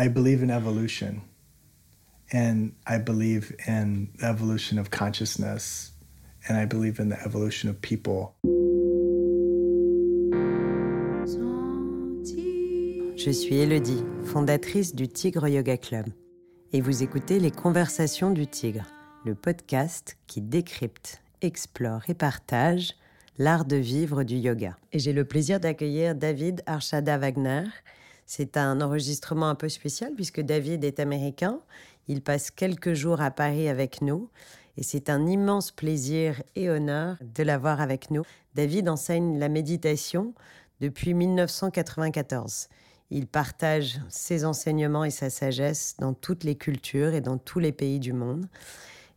I 0.00 0.08
believe 0.08 0.42
in 0.42 0.48
evolution. 0.48 1.20
And 2.32 2.72
I 2.86 2.96
believe 2.96 3.54
in 3.66 4.08
the 4.18 4.28
evolution 4.28 4.78
of 4.78 4.88
consciousness. 4.90 5.92
And 6.48 6.56
I 6.56 6.64
believe 6.64 7.00
in 7.00 7.10
the 7.10 7.18
evolution 7.22 7.68
of 7.68 7.78
people. 7.82 8.34
Je 13.14 13.30
suis 13.30 13.56
Elodie, 13.56 14.02
fondatrice 14.24 14.94
du 14.94 15.06
Tigre 15.06 15.48
Yoga 15.48 15.76
Club. 15.76 16.06
Et 16.72 16.80
vous 16.80 17.02
écoutez 17.02 17.38
Les 17.38 17.50
Conversations 17.50 18.30
du 18.30 18.46
Tigre, 18.46 18.86
le 19.26 19.34
podcast 19.34 20.16
qui 20.26 20.40
décrypte, 20.40 21.20
explore 21.42 22.08
et 22.08 22.14
partage 22.14 22.94
l'art 23.36 23.66
de 23.66 23.76
vivre 23.76 24.22
du 24.22 24.36
yoga. 24.36 24.78
Et 24.94 24.98
j'ai 24.98 25.12
le 25.12 25.26
plaisir 25.26 25.60
d'accueillir 25.60 26.14
David 26.14 26.62
Arshada 26.64 27.18
Wagner. 27.18 27.64
C'est 28.32 28.56
un 28.56 28.80
enregistrement 28.80 29.48
un 29.48 29.56
peu 29.56 29.68
spécial 29.68 30.12
puisque 30.14 30.40
David 30.40 30.84
est 30.84 31.00
américain. 31.00 31.58
Il 32.06 32.22
passe 32.22 32.52
quelques 32.52 32.92
jours 32.92 33.20
à 33.20 33.32
Paris 33.32 33.68
avec 33.68 34.02
nous 34.02 34.30
et 34.76 34.84
c'est 34.84 35.10
un 35.10 35.26
immense 35.26 35.72
plaisir 35.72 36.40
et 36.54 36.70
honneur 36.70 37.16
de 37.20 37.42
l'avoir 37.42 37.80
avec 37.80 38.12
nous. 38.12 38.22
David 38.54 38.88
enseigne 38.88 39.36
la 39.40 39.48
méditation 39.48 40.32
depuis 40.80 41.12
1994. 41.12 42.68
Il 43.10 43.26
partage 43.26 43.98
ses 44.08 44.44
enseignements 44.44 45.02
et 45.02 45.10
sa 45.10 45.28
sagesse 45.28 45.96
dans 45.98 46.14
toutes 46.14 46.44
les 46.44 46.54
cultures 46.54 47.14
et 47.14 47.20
dans 47.20 47.36
tous 47.36 47.58
les 47.58 47.72
pays 47.72 47.98
du 47.98 48.12
monde. 48.12 48.46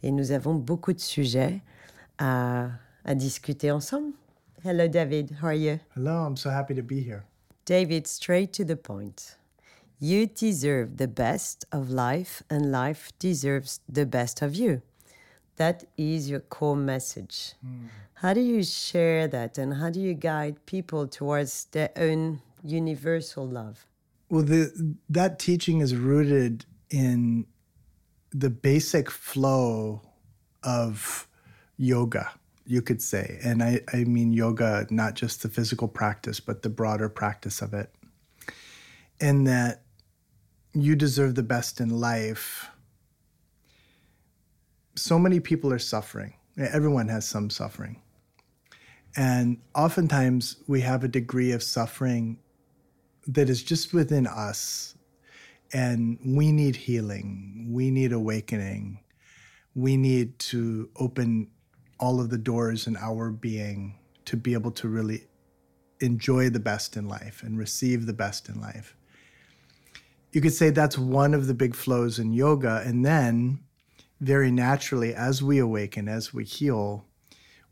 Et 0.01 0.09
nous 0.09 0.31
avons 0.31 0.55
beaucoup 0.55 0.91
de 0.91 0.99
sujets 0.99 1.61
à, 2.17 2.67
à 3.05 3.13
discuter 3.13 3.69
ensemble. 3.69 4.11
Hello, 4.65 4.87
David. 4.87 5.33
How 5.39 5.49
are 5.49 5.53
you? 5.53 5.77
Hello, 5.95 6.25
I'm 6.25 6.35
so 6.35 6.49
happy 6.49 6.73
to 6.73 6.81
be 6.81 6.95
here. 7.07 7.25
David, 7.65 8.07
straight 8.07 8.51
to 8.53 8.65
the 8.65 8.75
point. 8.75 9.37
You 9.99 10.27
deserve 10.27 10.97
the 10.97 11.07
best 11.07 11.65
of 11.71 11.89
life, 11.89 12.43
and 12.49 12.71
life 12.71 13.11
deserves 13.19 13.79
the 13.87 14.05
best 14.05 14.41
of 14.41 14.53
you. 14.53 14.81
That 15.55 15.85
is 15.97 16.29
your 16.29 16.41
core 16.41 16.75
message. 16.75 17.53
Hmm. 17.61 17.85
How 18.15 18.33
do 18.33 18.41
you 18.41 18.63
share 18.63 19.27
that, 19.27 19.57
and 19.57 19.75
how 19.75 19.89
do 19.89 20.01
you 20.01 20.13
guide 20.13 20.65
people 20.65 21.07
towards 21.07 21.65
their 21.71 21.91
own 21.95 22.41
universal 22.63 23.47
love? 23.47 23.85
Well, 24.29 24.43
the, 24.43 24.95
that 25.09 25.39
teaching 25.39 25.79
is 25.79 25.95
rooted 25.95 26.65
in 26.89 27.45
the 28.31 28.49
basic 28.49 29.11
flow 29.11 30.01
of 30.63 31.27
yoga, 31.77 32.31
you 32.65 32.81
could 32.81 33.01
say. 33.01 33.39
And 33.43 33.61
I, 33.61 33.81
I 33.93 34.03
mean 34.03 34.33
yoga, 34.33 34.87
not 34.89 35.15
just 35.15 35.41
the 35.41 35.49
physical 35.49 35.87
practice, 35.87 36.39
but 36.39 36.61
the 36.61 36.69
broader 36.69 37.09
practice 37.09 37.61
of 37.61 37.73
it. 37.73 37.93
And 39.19 39.47
that 39.47 39.83
you 40.73 40.95
deserve 40.95 41.35
the 41.35 41.43
best 41.43 41.79
in 41.79 41.89
life. 41.89 42.69
So 44.95 45.19
many 45.19 45.39
people 45.39 45.71
are 45.71 45.79
suffering. 45.79 46.33
Everyone 46.57 47.07
has 47.07 47.27
some 47.27 47.49
suffering. 47.49 48.01
And 49.15 49.59
oftentimes 49.75 50.57
we 50.67 50.81
have 50.81 51.03
a 51.03 51.07
degree 51.07 51.51
of 51.51 51.61
suffering 51.61 52.39
that 53.27 53.49
is 53.49 53.63
just 53.63 53.93
within 53.93 54.27
us. 54.27 54.95
And 55.71 56.19
we 56.23 56.51
need 56.51 56.75
healing. 56.75 57.67
We 57.71 57.91
need 57.91 58.11
awakening. 58.11 58.99
We 59.75 59.97
need 59.97 60.37
to 60.39 60.89
open 60.95 61.47
all 62.03 62.19
of 62.19 62.29
the 62.29 62.37
doors 62.37 62.85
in 62.85 62.97
our 62.97 63.29
being 63.29 63.95
to 64.25 64.35
be 64.35 64.51
able 64.51 64.71
to 64.71 64.89
really 64.89 65.25
enjoy 66.01 66.49
the 66.49 66.59
best 66.59 66.97
in 66.97 67.07
life 67.07 67.41
and 67.43 67.57
receive 67.57 68.05
the 68.05 68.19
best 68.25 68.49
in 68.49 68.59
life. 68.59 68.97
You 70.33 70.41
could 70.41 70.53
say 70.53 70.69
that's 70.69 70.97
one 70.97 71.33
of 71.33 71.47
the 71.47 71.53
big 71.53 71.73
flows 71.73 72.19
in 72.19 72.33
yoga. 72.33 72.83
And 72.85 73.05
then, 73.05 73.59
very 74.19 74.51
naturally, 74.51 75.13
as 75.15 75.41
we 75.41 75.59
awaken, 75.59 76.09
as 76.09 76.33
we 76.33 76.43
heal, 76.43 77.05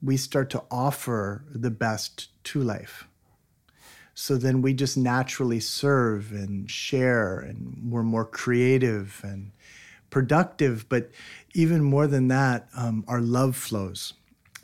we 0.01 0.15
start 0.15 0.49
to 0.51 0.63
offer 0.71 1.43
the 1.53 1.71
best 1.71 2.29
to 2.45 2.61
life. 2.61 3.09
So 4.13 4.37
then 4.37 4.61
we 4.61 4.73
just 4.73 4.95
naturally 4.95 5.59
serve 5.59 6.31
and 6.31 6.71
share, 6.71 7.37
and 7.37 7.91
we're 7.91 8.03
more 8.03 8.25
creative 8.25 9.19
and 9.25 9.51
productive. 10.09 10.87
But 10.87 11.11
even 11.53 11.83
more 11.83 12.07
than 12.07 12.29
that, 12.29 12.69
um, 12.77 13.03
our 13.09 13.19
love 13.19 13.57
flows. 13.57 14.13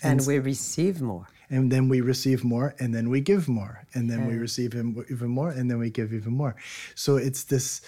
And, 0.04 0.26
we 0.26 0.40
receive 0.40 1.02
more. 1.02 1.28
And 1.50 1.72
then 1.72 1.90
we 1.90 2.02
receive 2.02 2.44
more, 2.44 2.76
and 2.80 2.94
then 2.94 3.10
we 3.10 3.22
give 3.22 3.48
more, 3.48 3.86
and 3.94 4.10
then 4.10 4.28
we 4.28 4.36
receive 4.36 4.76
even 4.76 5.30
more, 5.30 5.50
and 5.50 5.72
then 5.72 5.80
we 5.80 5.90
give 5.90 6.14
even 6.14 6.34
more. 6.34 6.56
So 6.94 7.16
it's 7.16 7.46
this, 7.46 7.82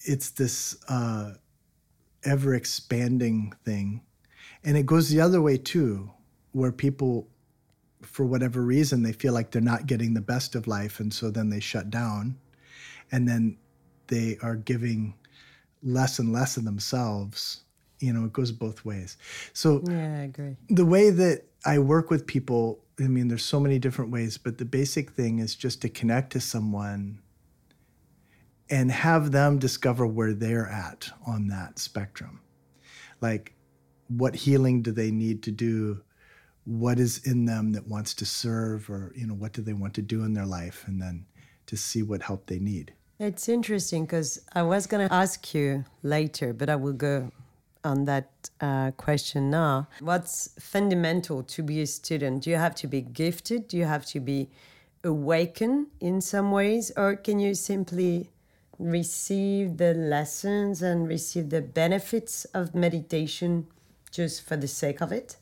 it's 0.00 0.30
this 0.30 0.76
uh, 0.88 1.32
ever 2.24 2.54
expanding 2.54 3.54
thing, 3.64 4.02
and 4.64 4.76
it 4.76 4.84
goes 4.84 5.08
the 5.08 5.20
other 5.20 5.40
way 5.40 5.56
too, 5.56 6.10
where 6.52 6.72
people 6.72 7.28
for 8.02 8.24
whatever 8.24 8.62
reason 8.62 9.02
they 9.02 9.12
feel 9.12 9.32
like 9.32 9.50
they're 9.50 9.62
not 9.62 9.86
getting 9.86 10.14
the 10.14 10.20
best 10.20 10.54
of 10.54 10.66
life 10.66 11.00
and 11.00 11.12
so 11.12 11.30
then 11.30 11.50
they 11.50 11.60
shut 11.60 11.90
down 11.90 12.36
and 13.12 13.28
then 13.28 13.56
they 14.06 14.38
are 14.42 14.56
giving 14.56 15.14
less 15.82 16.18
and 16.18 16.32
less 16.32 16.56
of 16.56 16.64
themselves 16.64 17.62
you 18.00 18.12
know 18.12 18.24
it 18.24 18.32
goes 18.32 18.52
both 18.52 18.84
ways. 18.84 19.16
So 19.52 19.82
Yeah, 19.86 20.18
I 20.20 20.24
agree. 20.24 20.56
the 20.68 20.84
way 20.86 21.10
that 21.10 21.44
i 21.64 21.78
work 21.78 22.10
with 22.10 22.26
people 22.26 22.78
i 23.00 23.08
mean 23.08 23.28
there's 23.28 23.44
so 23.44 23.58
many 23.58 23.78
different 23.78 24.10
ways 24.12 24.38
but 24.38 24.58
the 24.58 24.64
basic 24.64 25.10
thing 25.10 25.38
is 25.40 25.54
just 25.56 25.82
to 25.82 25.88
connect 25.88 26.30
to 26.32 26.40
someone 26.40 27.18
and 28.70 28.90
have 28.90 29.32
them 29.32 29.58
discover 29.58 30.06
where 30.06 30.34
they're 30.34 30.68
at 30.68 31.08
on 31.26 31.46
that 31.48 31.78
spectrum. 31.78 32.40
Like 33.20 33.54
what 34.08 34.34
healing 34.34 34.82
do 34.82 34.92
they 34.92 35.10
need 35.10 35.42
to 35.44 35.50
do? 35.52 36.02
What 36.64 36.98
is 36.98 37.24
in 37.26 37.44
them 37.44 37.72
that 37.72 37.86
wants 37.86 38.12
to 38.14 38.26
serve 38.26 38.90
or 38.90 39.12
you 39.16 39.26
know 39.26 39.34
what 39.34 39.52
do 39.52 39.62
they 39.62 39.72
want 39.72 39.94
to 39.94 40.02
do 40.02 40.24
in 40.24 40.34
their 40.34 40.46
life? 40.46 40.84
And 40.86 41.00
then 41.00 41.26
to 41.66 41.76
see 41.76 42.02
what 42.02 42.22
help 42.22 42.46
they 42.46 42.58
need. 42.58 42.92
It's 43.18 43.48
interesting 43.48 44.04
because 44.04 44.40
I 44.52 44.62
was 44.62 44.86
going 44.86 45.08
to 45.08 45.14
ask 45.14 45.54
you 45.54 45.84
later, 46.02 46.52
but 46.52 46.68
I 46.68 46.76
will 46.76 46.92
go 46.92 47.30
on 47.86 48.04
that 48.04 48.28
uh, 48.60 48.90
question 48.92 49.50
now. 49.50 49.88
What's 50.00 50.50
fundamental 50.58 51.42
to 51.44 51.62
be 51.62 51.80
a 51.80 51.86
student? 51.86 52.42
Do 52.42 52.50
you 52.50 52.56
have 52.56 52.74
to 52.76 52.86
be 52.86 53.00
gifted? 53.00 53.68
Do 53.68 53.76
you 53.78 53.84
have 53.84 54.04
to 54.06 54.20
be 54.20 54.50
awakened 55.04 55.86
in 56.00 56.20
some 56.20 56.50
ways? 56.50 56.92
Or 56.96 57.16
can 57.16 57.38
you 57.38 57.54
simply 57.54 58.30
receive 58.78 59.78
the 59.78 59.94
lessons 59.94 60.82
and 60.82 61.08
receive 61.08 61.48
the 61.50 61.62
benefits 61.62 62.44
of 62.46 62.74
meditation 62.74 63.66
just 64.10 64.42
for 64.42 64.56
the 64.56 64.68
sake 64.68 65.00
of 65.00 65.12
it? 65.12 65.36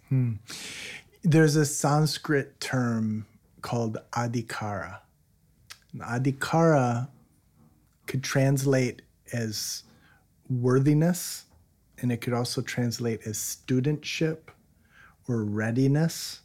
there's 1.25 1.57
a 1.57 1.65
sanskrit 1.65 2.61
term 2.61 3.27
called 3.63 3.97
adhikara 4.13 4.99
And 5.93 6.03
adhikara 6.03 7.09
could 8.07 8.23
translate 8.23 9.01
as 9.33 9.85
worthiness 10.51 11.44
and 12.05 12.13
it 12.13 12.19
could 12.19 12.35
also 12.35 12.61
translate 12.61 13.27
as 13.27 13.39
studentship 13.39 14.51
or 15.27 15.43
readiness. 15.43 16.43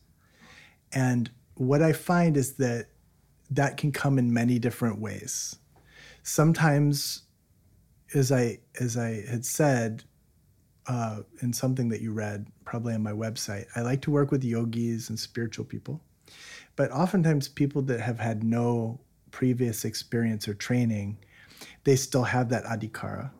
And 0.94 1.30
what 1.56 1.82
i 1.82 1.92
find 1.92 2.38
is 2.38 2.54
that 2.54 2.88
that 3.52 3.76
can 3.76 3.92
come 3.92 4.18
in 4.18 4.34
many 4.34 4.58
different 4.58 5.02
ways. 5.02 5.58
Sometimes 6.24 7.24
as 8.16 8.32
i 8.32 8.60
as 8.80 8.96
i 8.96 9.22
had 9.30 9.46
said 9.46 10.06
uh, 10.88 11.24
in 11.42 11.52
something 11.52 11.90
that 11.90 12.00
you 12.00 12.14
read 12.14 12.48
probably 12.64 12.94
on 12.94 13.04
my 13.04 13.12
website 13.12 13.66
i 13.76 13.82
like 13.82 14.02
to 14.02 14.12
work 14.12 14.32
with 14.32 14.46
yogis 14.46 15.10
and 15.10 15.20
spiritual 15.20 15.66
people. 15.66 16.02
But 16.78 16.90
oftentimes 16.92 17.50
people 17.50 17.82
that 17.82 18.00
have 18.00 18.18
had 18.18 18.46
no 18.46 19.02
previous 19.32 19.84
experience 19.84 20.48
or 20.48 20.54
training 20.54 21.18
they 21.84 21.98
still 21.98 22.24
have 22.24 22.48
that 22.48 22.64
adhikara. 22.64 23.32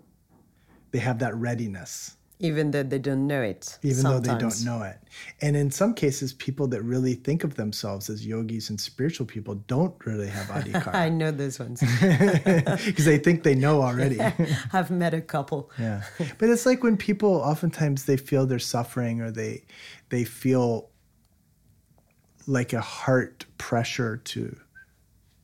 They 0.92 1.00
have 1.00 1.20
that 1.20 1.34
readiness 1.36 2.18
Even 2.42 2.72
though 2.72 2.84
they 2.84 3.00
don't 3.00 3.28
know 3.28 3.42
it. 3.42 3.78
even 3.84 4.04
though 4.04 4.20
they 4.22 4.34
don't 4.38 4.64
know 4.64 4.82
it. 4.84 4.98
And 5.42 5.58
in 5.58 5.70
some 5.72 5.94
cases, 5.94 6.32
people 6.32 6.68
that 6.70 6.82
really 6.84 7.14
think 7.16 7.44
of 7.44 7.56
themselves 7.56 8.10
as 8.10 8.26
yogis 8.26 8.70
and 8.70 8.80
spiritual 8.80 9.26
people 9.26 9.56
don't 9.68 9.94
really 10.06 10.28
have 10.30 10.50
I 10.96 11.10
know 11.10 11.32
those 11.32 11.60
ones. 11.60 11.82
because 12.00 13.04
they 13.06 13.18
think 13.18 13.44
they 13.44 13.56
know 13.56 13.82
already. 13.82 14.20
I've 14.74 14.90
met 14.90 15.14
a 15.14 15.20
couple. 15.22 15.70
yeah, 15.78 16.04
but 16.38 16.50
it's 16.50 16.66
like 16.66 16.82
when 16.82 16.96
people 16.96 17.32
oftentimes 17.34 18.06
they 18.06 18.16
feel 18.18 18.46
they're 18.46 18.60
suffering 18.60 19.20
or 19.22 19.32
they 19.32 19.66
they 20.08 20.24
feel 20.24 20.90
like 22.48 22.72
a 22.74 22.82
heart 22.82 23.46
pressure 23.58 24.18
to 24.18 24.56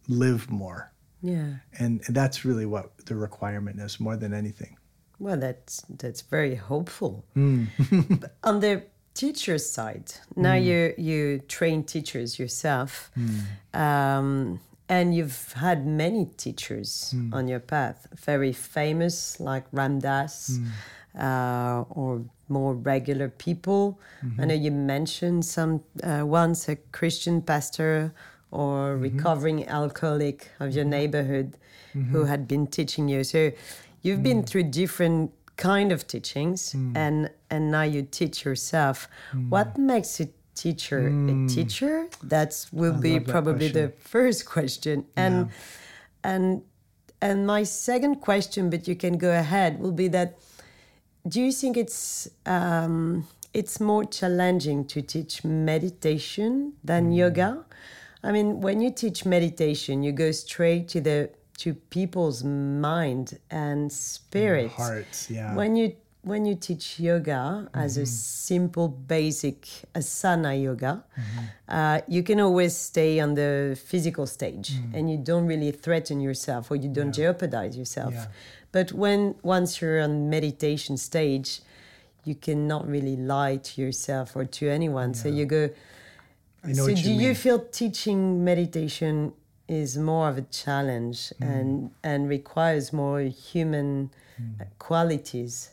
live 0.07 0.49
more, 0.49 0.91
Yeah. 1.21 1.55
and, 1.77 2.01
and 2.07 2.15
that's 2.15 2.45
really 2.45 2.65
what 2.65 2.97
the 3.05 3.15
requirement 3.15 3.79
is 3.79 3.99
more 3.99 4.15
than 4.15 4.33
anything. 4.33 4.77
Well, 5.19 5.37
that's 5.39 5.81
that's 5.97 6.21
very 6.31 6.55
hopeful. 6.55 7.23
But 7.35 8.35
on 8.43 8.59
the 8.59 8.83
teacher's 9.13 9.65
side, 9.65 10.11
now 10.35 10.55
you 10.55 10.93
you 10.97 11.39
train 11.47 11.83
teachers 11.83 12.37
yourself, 12.39 13.11
Hmm. 13.15 13.79
um, 13.81 14.59
and 14.89 15.15
you've 15.15 15.53
had 15.53 15.85
many 15.85 16.25
teachers 16.37 17.11
Hmm. 17.11 17.33
on 17.33 17.47
your 17.47 17.59
path, 17.61 18.07
very 18.25 18.53
famous 18.53 19.39
like 19.39 19.65
Ramdas, 19.71 20.57
Hmm. 20.57 20.65
uh, 21.21 21.83
or 21.89 22.21
more 22.47 22.75
regular 22.75 23.29
people. 23.29 23.97
Mm-hmm. 24.21 24.41
I 24.41 24.45
know 24.45 24.53
you 24.53 24.71
mentioned 24.71 25.45
some 25.45 25.79
uh, 26.03 26.23
once 26.27 26.69
a 26.71 26.75
Christian 26.91 27.41
pastor 27.41 28.11
or 28.51 28.93
Mm-hmm. 28.93 29.03
recovering 29.03 29.67
alcoholic 29.67 30.51
of 30.59 30.75
your 30.75 30.85
neighborhood 30.85 31.57
who 32.11 32.25
had 32.25 32.45
been 32.47 32.67
teaching 32.67 33.07
you. 33.09 33.23
So 33.23 33.51
you've 34.05 34.23
been 34.23 34.41
Mm. 34.43 34.47
through 34.49 34.63
different 34.81 35.31
kind 35.57 35.91
of 35.91 35.99
teachings, 36.13 36.75
and 37.03 37.29
and 37.49 37.71
now 37.71 37.85
you 37.95 38.01
teach 38.19 38.45
yourself. 38.45 38.97
Mm. 39.33 39.49
What 39.49 39.77
makes 39.77 40.19
a 40.19 40.27
teacher 40.53 40.99
a 41.07 41.47
teacher? 41.55 42.07
That 42.33 42.51
will 42.71 42.97
be 43.07 43.19
probably 43.33 43.69
the 43.69 43.87
first 44.13 44.45
question. 44.45 45.05
And 45.15 45.49
and 46.23 46.61
and 47.21 47.37
my 47.47 47.63
second 47.65 48.15
question, 48.21 48.69
but 48.69 48.87
you 48.87 48.95
can 48.95 49.17
go 49.17 49.31
ahead, 49.31 49.79
will 49.79 49.97
be 50.03 50.09
that 50.09 50.29
do 51.27 51.39
you 51.41 51.51
think 51.51 51.75
it's 51.77 52.27
um, 52.45 53.25
it's 53.53 53.79
more 53.79 54.03
challenging 54.19 54.85
to 54.93 55.01
teach 55.01 55.43
meditation 55.43 56.73
than 56.83 57.11
yoga? 57.11 57.65
I 58.23 58.31
mean, 58.31 58.59
when 58.61 58.81
you 58.81 58.91
teach 58.91 59.25
meditation, 59.25 60.03
you 60.03 60.11
go 60.11 60.31
straight 60.31 60.87
to 60.89 61.01
the 61.01 61.29
to 61.57 61.73
people's 61.73 62.43
mind 62.43 63.39
and 63.49 63.91
spirit. 63.91 64.71
Hearts, 64.71 65.29
yeah. 65.29 65.55
When 65.55 65.75
you 65.75 65.95
when 66.21 66.43
you 66.43 66.55
teach 66.55 66.99
yoga 66.99 67.69
as 67.71 67.97
a 67.97 68.01
mm-hmm. 68.01 68.07
simple, 68.07 68.87
basic 68.87 69.67
asana 69.93 70.59
yoga, 70.59 71.03
mm-hmm. 71.15 71.45
uh, 71.69 72.01
you 72.07 72.23
can 72.23 72.39
always 72.39 72.75
stay 72.75 73.19
on 73.19 73.35
the 73.35 73.79
physical 73.85 74.25
stage, 74.25 74.71
mm. 74.71 74.95
and 74.95 75.09
you 75.09 75.17
don't 75.17 75.45
really 75.45 75.71
threaten 75.71 76.19
yourself 76.19 76.71
or 76.71 76.77
you 76.77 76.89
don't 76.89 77.13
jeopardize 77.13 77.77
yourself. 77.77 78.13
Yeah. 78.13 78.25
But 78.71 78.91
when 78.91 79.35
once 79.43 79.79
you're 79.79 80.01
on 80.01 80.29
meditation 80.29 80.97
stage, 80.97 81.61
you 82.23 82.33
cannot 82.33 82.87
really 82.87 83.15
lie 83.15 83.57
to 83.57 83.81
yourself 83.81 84.35
or 84.35 84.45
to 84.45 84.67
anyone. 84.67 85.13
So 85.13 85.29
you 85.29 85.45
go. 85.45 85.69
I 86.63 86.69
know 86.69 86.73
so 86.73 86.91
what 86.91 86.95
do 86.95 87.13
you 87.13 87.29
you 87.29 87.35
feel 87.35 87.59
teaching 87.59 88.43
meditation 88.43 89.33
is 89.67 89.97
more 89.97 90.29
of 90.29 90.37
a 90.37 90.41
challenge 90.43 91.33
Mm. 91.41 91.51
and 91.51 91.91
and 92.03 92.29
requires 92.29 92.91
more 92.93 93.19
human 93.21 94.09
uh, 94.59 94.65
qualities? 94.79 95.71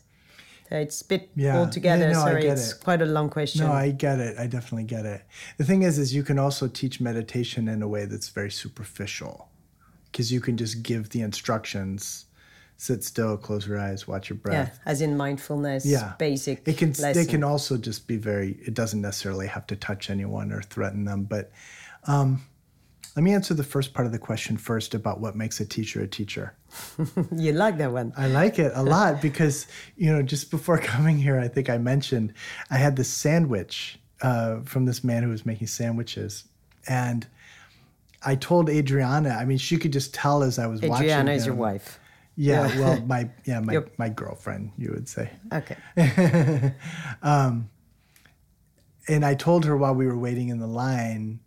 So 0.69 0.77
it's 0.77 1.01
a 1.01 1.05
bit 1.07 1.29
Yeah. 1.35 1.53
Yeah, 1.53 1.59
altogether. 1.59 2.11
no, 2.11 2.19
I 2.21 2.23
sorry, 2.29 2.45
it's 2.47 2.71
it. 2.71 2.79
quite 2.83 3.01
a 3.01 3.05
long 3.05 3.29
question. 3.29 3.61
No, 3.65 3.71
I 3.71 3.91
get 3.91 4.19
it. 4.19 4.37
I 4.39 4.47
definitely 4.47 4.85
get 4.85 5.05
it. 5.05 5.21
The 5.57 5.65
thing 5.65 5.83
is, 5.83 5.97
is 5.99 6.13
you 6.15 6.23
can 6.23 6.39
also 6.39 6.67
teach 6.67 6.99
meditation 7.01 7.67
in 7.67 7.81
a 7.83 7.87
way 7.87 8.05
that's 8.05 8.29
very 8.29 8.49
superficial, 8.51 9.49
because 10.11 10.31
you 10.31 10.41
can 10.41 10.57
just 10.57 10.81
give 10.81 11.09
the 11.09 11.21
instructions, 11.21 12.25
sit 12.77 13.03
still, 13.03 13.37
close 13.37 13.67
your 13.67 13.77
eyes, 13.79 14.07
watch 14.07 14.29
your 14.29 14.37
breath. 14.37 14.71
yeah, 14.73 14.91
as 14.91 15.01
in 15.01 15.15
mindfulness, 15.15 15.85
Yeah. 15.85 16.13
basic. 16.17 16.67
It 16.67 16.77
can. 16.77 16.93
They 16.93 17.25
can 17.25 17.43
also 17.43 17.77
just 17.77 18.07
be 18.07 18.17
very. 18.17 18.57
It 18.65 18.73
doesn't 18.73 19.01
necessarily 19.01 19.47
have 19.47 19.67
to 19.67 19.75
touch 19.75 20.09
anyone 20.09 20.51
or 20.51 20.61
threaten 20.63 21.03
them. 21.05 21.23
But 21.25 21.51
um, 22.07 22.41
let 23.15 23.23
me 23.23 23.33
answer 23.33 23.53
the 23.53 23.63
first 23.63 23.93
part 23.93 24.07
of 24.07 24.11
the 24.11 24.19
question 24.19 24.57
first 24.57 24.95
about 24.95 25.19
what 25.19 25.35
makes 25.35 25.59
a 25.59 25.65
teacher 25.65 26.01
a 26.01 26.07
teacher. 26.07 26.55
you 27.35 27.53
like 27.53 27.77
that 27.77 27.91
one. 27.91 28.11
I 28.17 28.27
like 28.27 28.57
it 28.57 28.71
a 28.73 28.81
lot 28.95 29.21
because, 29.21 29.67
you 29.95 30.11
know, 30.11 30.23
just 30.23 30.49
before 30.49 30.77
coming 30.93 31.17
here, 31.17 31.39
I 31.39 31.47
think 31.47 31.69
I 31.69 31.77
mentioned 31.77 32.33
I 32.71 32.77
had 32.77 32.95
this 32.95 33.09
sandwich 33.09 33.99
uh, 34.21 34.61
from 34.61 34.85
this 34.85 35.03
man 35.03 35.21
who 35.23 35.29
was 35.29 35.45
making 35.45 35.67
sandwiches. 35.67 36.45
And 36.87 37.27
I 38.25 38.35
told 38.35 38.69
Adriana, 38.69 39.29
I 39.29 39.45
mean, 39.45 39.57
she 39.59 39.77
could 39.77 39.93
just 39.93 40.13
tell 40.13 40.41
as 40.41 40.57
I 40.57 40.65
was 40.65 40.81
watching. 40.81 41.05
Adriana 41.05 41.33
is 41.33 41.45
your 41.45 41.55
wife. 41.55 41.99
Yeah, 42.35 42.65
well, 42.79 42.99
my 43.01 43.29
yeah, 43.45 43.59
my, 43.59 43.73
Your- 43.73 43.89
my 43.99 44.09
girlfriend, 44.09 44.71
you 44.75 44.89
would 44.91 45.07
say. 45.07 45.29
Okay. 45.53 45.77
And 49.07 49.25
I 49.25 49.35
told 49.35 49.65
her 49.65 49.75
while 49.75 49.93
we 49.93 50.07
were 50.07 50.17
waiting 50.17 50.49
in 50.49 50.59
the 50.59 50.67
line, 50.67 51.41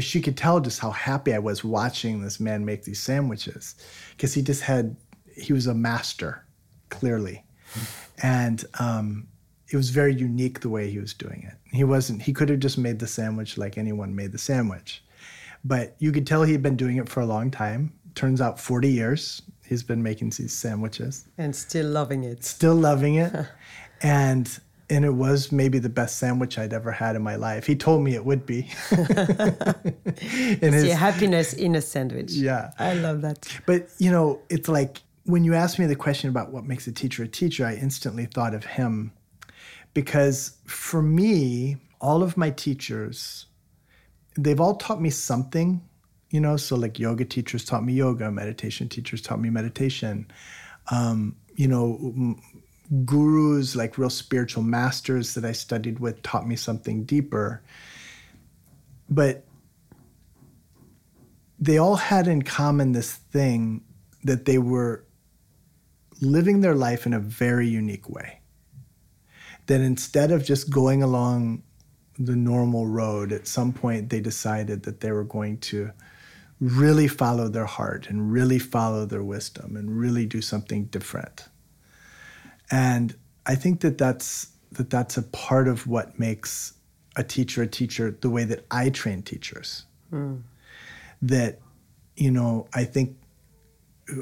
she 0.00 0.20
could 0.20 0.36
tell 0.36 0.60
just 0.60 0.80
how 0.80 0.90
happy 0.90 1.34
I 1.34 1.38
was 1.38 1.62
watching 1.64 2.22
this 2.22 2.40
man 2.40 2.64
make 2.64 2.84
these 2.84 3.00
sandwiches 3.00 3.74
because 4.12 4.34
he 4.34 4.42
just 4.42 4.62
had, 4.62 4.96
he 5.36 5.52
was 5.52 5.66
a 5.66 5.74
master, 5.74 6.44
clearly. 6.90 7.44
And 8.22 8.64
um, 8.78 9.26
it 9.72 9.76
was 9.76 9.90
very 9.90 10.14
unique 10.14 10.60
the 10.60 10.68
way 10.68 10.90
he 10.90 10.98
was 10.98 11.14
doing 11.14 11.48
it. 11.50 11.76
He 11.76 11.84
wasn't, 11.84 12.22
he 12.22 12.32
could 12.32 12.48
have 12.48 12.60
just 12.60 12.78
made 12.78 12.98
the 12.98 13.06
sandwich 13.06 13.58
like 13.58 13.76
anyone 13.78 14.14
made 14.14 14.32
the 14.32 14.38
sandwich. 14.38 15.02
But 15.64 15.96
you 15.98 16.12
could 16.12 16.26
tell 16.26 16.42
he'd 16.42 16.62
been 16.62 16.76
doing 16.76 16.96
it 16.98 17.08
for 17.08 17.20
a 17.20 17.26
long 17.26 17.50
time. 17.50 17.92
Turns 18.14 18.40
out 18.40 18.60
40 18.60 18.88
years 18.88 19.42
he's 19.66 19.82
been 19.82 20.02
making 20.02 20.28
these 20.30 20.52
sandwiches 20.52 21.24
And 21.38 21.56
still 21.56 21.86
loving 21.88 22.22
it. 22.24 22.44
still 22.44 22.74
loving 22.74 23.14
it 23.16 23.32
and 24.02 24.60
and 24.90 25.04
it 25.04 25.14
was 25.14 25.50
maybe 25.50 25.78
the 25.78 25.88
best 25.88 26.18
sandwich 26.18 26.58
I'd 26.58 26.72
ever 26.72 26.92
had 26.92 27.16
in 27.16 27.22
my 27.22 27.36
life. 27.36 27.66
He 27.66 27.74
told 27.74 28.02
me 28.02 28.14
it 28.14 28.24
would 28.24 28.44
be. 28.44 28.70
in 28.90 30.72
his, 30.72 30.92
happiness 30.92 31.52
in 31.54 31.74
a 31.74 31.80
sandwich. 31.80 32.32
yeah. 32.32 32.72
I 32.78 32.94
love 32.94 33.22
that. 33.22 33.48
But 33.66 33.88
you 33.98 34.10
know, 34.10 34.42
it's 34.50 34.68
like 34.68 35.00
when 35.24 35.44
you 35.44 35.54
asked 35.54 35.78
me 35.78 35.86
the 35.86 35.96
question 35.96 36.28
about 36.28 36.50
what 36.50 36.64
makes 36.64 36.86
a 36.86 36.92
teacher 36.92 37.22
a 37.22 37.28
teacher, 37.28 37.64
I 37.64 37.74
instantly 37.74 38.26
thought 38.26 38.54
of 38.54 38.64
him 38.64 39.12
because 39.94 40.58
for 40.66 41.00
me, 41.00 41.76
all 42.00 42.22
of 42.22 42.36
my 42.36 42.50
teachers, 42.50 43.46
they've 44.36 44.60
all 44.60 44.76
taught 44.76 45.00
me 45.00 45.08
something, 45.08 45.80
you 46.30 46.40
know. 46.40 46.56
So 46.56 46.76
like 46.76 46.98
yoga 46.98 47.24
teachers 47.24 47.64
taught 47.64 47.84
me 47.84 47.94
yoga, 47.94 48.30
meditation 48.30 48.88
teachers 48.88 49.22
taught 49.22 49.40
me 49.40 49.48
meditation. 49.48 50.26
Um, 50.90 51.36
you 51.54 51.68
know, 51.68 52.36
gurus 53.04 53.74
like 53.74 53.98
real 53.98 54.10
spiritual 54.10 54.62
masters 54.62 55.34
that 55.34 55.44
I 55.44 55.52
studied 55.52 56.00
with 56.00 56.22
taught 56.22 56.46
me 56.46 56.56
something 56.56 57.04
deeper. 57.04 57.62
But 59.08 59.44
they 61.58 61.78
all 61.78 61.96
had 61.96 62.28
in 62.28 62.42
common 62.42 62.92
this 62.92 63.14
thing 63.14 63.82
that 64.22 64.44
they 64.44 64.58
were 64.58 65.04
living 66.20 66.60
their 66.60 66.74
life 66.74 67.06
in 67.06 67.12
a 67.12 67.20
very 67.20 67.68
unique 67.68 68.08
way. 68.08 68.40
That 69.66 69.80
instead 69.80 70.30
of 70.30 70.44
just 70.44 70.70
going 70.70 71.02
along 71.02 71.62
the 72.18 72.36
normal 72.36 72.86
road, 72.86 73.32
at 73.32 73.46
some 73.46 73.72
point 73.72 74.10
they 74.10 74.20
decided 74.20 74.82
that 74.84 75.00
they 75.00 75.10
were 75.10 75.24
going 75.24 75.58
to 75.58 75.90
really 76.60 77.08
follow 77.08 77.48
their 77.48 77.64
heart 77.66 78.08
and 78.08 78.30
really 78.30 78.58
follow 78.58 79.06
their 79.06 79.24
wisdom 79.24 79.76
and 79.76 79.98
really 79.98 80.26
do 80.26 80.40
something 80.40 80.84
different. 80.86 81.48
And 82.70 83.14
I 83.46 83.54
think 83.54 83.80
that 83.80 83.98
that's 83.98 84.48
that 84.72 84.90
that's 84.90 85.16
a 85.16 85.22
part 85.22 85.68
of 85.68 85.86
what 85.86 86.18
makes 86.18 86.74
a 87.16 87.22
teacher 87.22 87.62
a 87.62 87.66
teacher 87.66 88.16
the 88.20 88.30
way 88.30 88.44
that 88.44 88.64
I 88.70 88.90
train 88.90 89.22
teachers. 89.22 89.84
Hmm. 90.10 90.36
That 91.22 91.60
you 92.16 92.30
know 92.30 92.68
i 92.74 92.84
think 92.84 93.16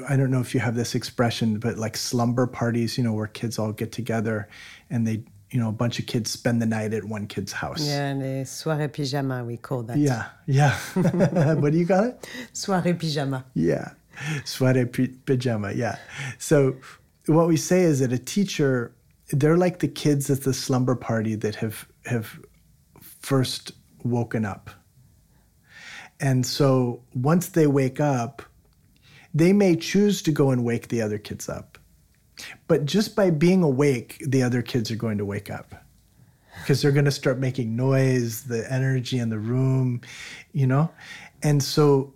i 0.09 0.15
don't 0.15 0.31
know 0.31 0.39
if 0.39 0.53
you 0.55 0.59
have 0.59 0.73
this 0.75 0.95
expression 0.95 1.59
but 1.59 1.77
like 1.77 1.95
slumber 1.95 2.47
parties 2.47 2.97
you 2.97 3.03
know 3.03 3.13
where 3.13 3.27
kids 3.27 3.59
all 3.59 3.71
get 3.71 3.91
together 3.91 4.47
and 4.89 5.05
they 5.05 5.23
you 5.51 5.59
know 5.59 5.69
a 5.69 5.73
bunch 5.73 5.99
of 5.99 6.07
kids 6.07 6.31
spend 6.31 6.59
the 6.61 6.65
night 6.65 6.93
at 6.93 7.03
one 7.03 7.27
kid's 7.27 7.51
house. 7.51 7.85
Yeah, 7.87 8.13
les 8.13 8.45
soirées 8.45 8.91
pyjama, 8.91 9.45
we 9.45 9.57
call 9.57 9.83
that. 9.83 9.97
yeah 9.97 10.29
yeah. 10.47 10.75
What 11.55 11.71
do 11.73 11.77
you 11.77 11.85
call 11.85 12.05
it? 12.05 12.27
Soirée 12.53 12.97
pyjama. 12.97 13.45
yeah 13.53 13.91
soiree 14.45 14.85
p- 14.85 15.07
pajama 15.25 15.71
yeah. 15.73 15.97
So 16.39 16.75
what 17.25 17.47
we 17.47 17.57
say 17.57 17.81
is 17.81 17.99
that 17.99 18.11
a 18.11 18.17
teacher 18.17 18.93
they're 19.29 19.57
like 19.57 19.79
the 19.79 19.87
kids 19.87 20.29
at 20.29 20.41
the 20.41 20.53
slumber 20.53 20.95
party 20.95 21.35
that 21.35 21.55
have 21.55 21.87
have 22.05 22.39
first 23.21 23.71
woken 24.03 24.45
up. 24.45 24.69
And 26.19 26.45
so 26.45 27.01
once 27.13 27.49
they 27.49 27.67
wake 27.67 27.99
up 27.99 28.41
they 29.33 29.53
may 29.53 29.75
choose 29.75 30.21
to 30.23 30.31
go 30.31 30.51
and 30.51 30.63
wake 30.63 30.89
the 30.89 31.01
other 31.01 31.17
kids 31.17 31.49
up. 31.49 31.79
But 32.67 32.85
just 32.85 33.15
by 33.15 33.29
being 33.29 33.63
awake 33.63 34.21
the 34.25 34.43
other 34.43 34.61
kids 34.61 34.91
are 34.91 34.95
going 34.95 35.17
to 35.17 35.25
wake 35.25 35.49
up. 35.49 35.75
Because 36.59 36.81
they're 36.81 36.91
going 36.91 37.05
to 37.05 37.11
start 37.11 37.39
making 37.39 37.75
noise 37.75 38.43
the 38.43 38.71
energy 38.71 39.17
in 39.17 39.29
the 39.29 39.39
room 39.39 40.01
you 40.51 40.67
know? 40.67 40.91
And 41.41 41.63
so 41.63 42.13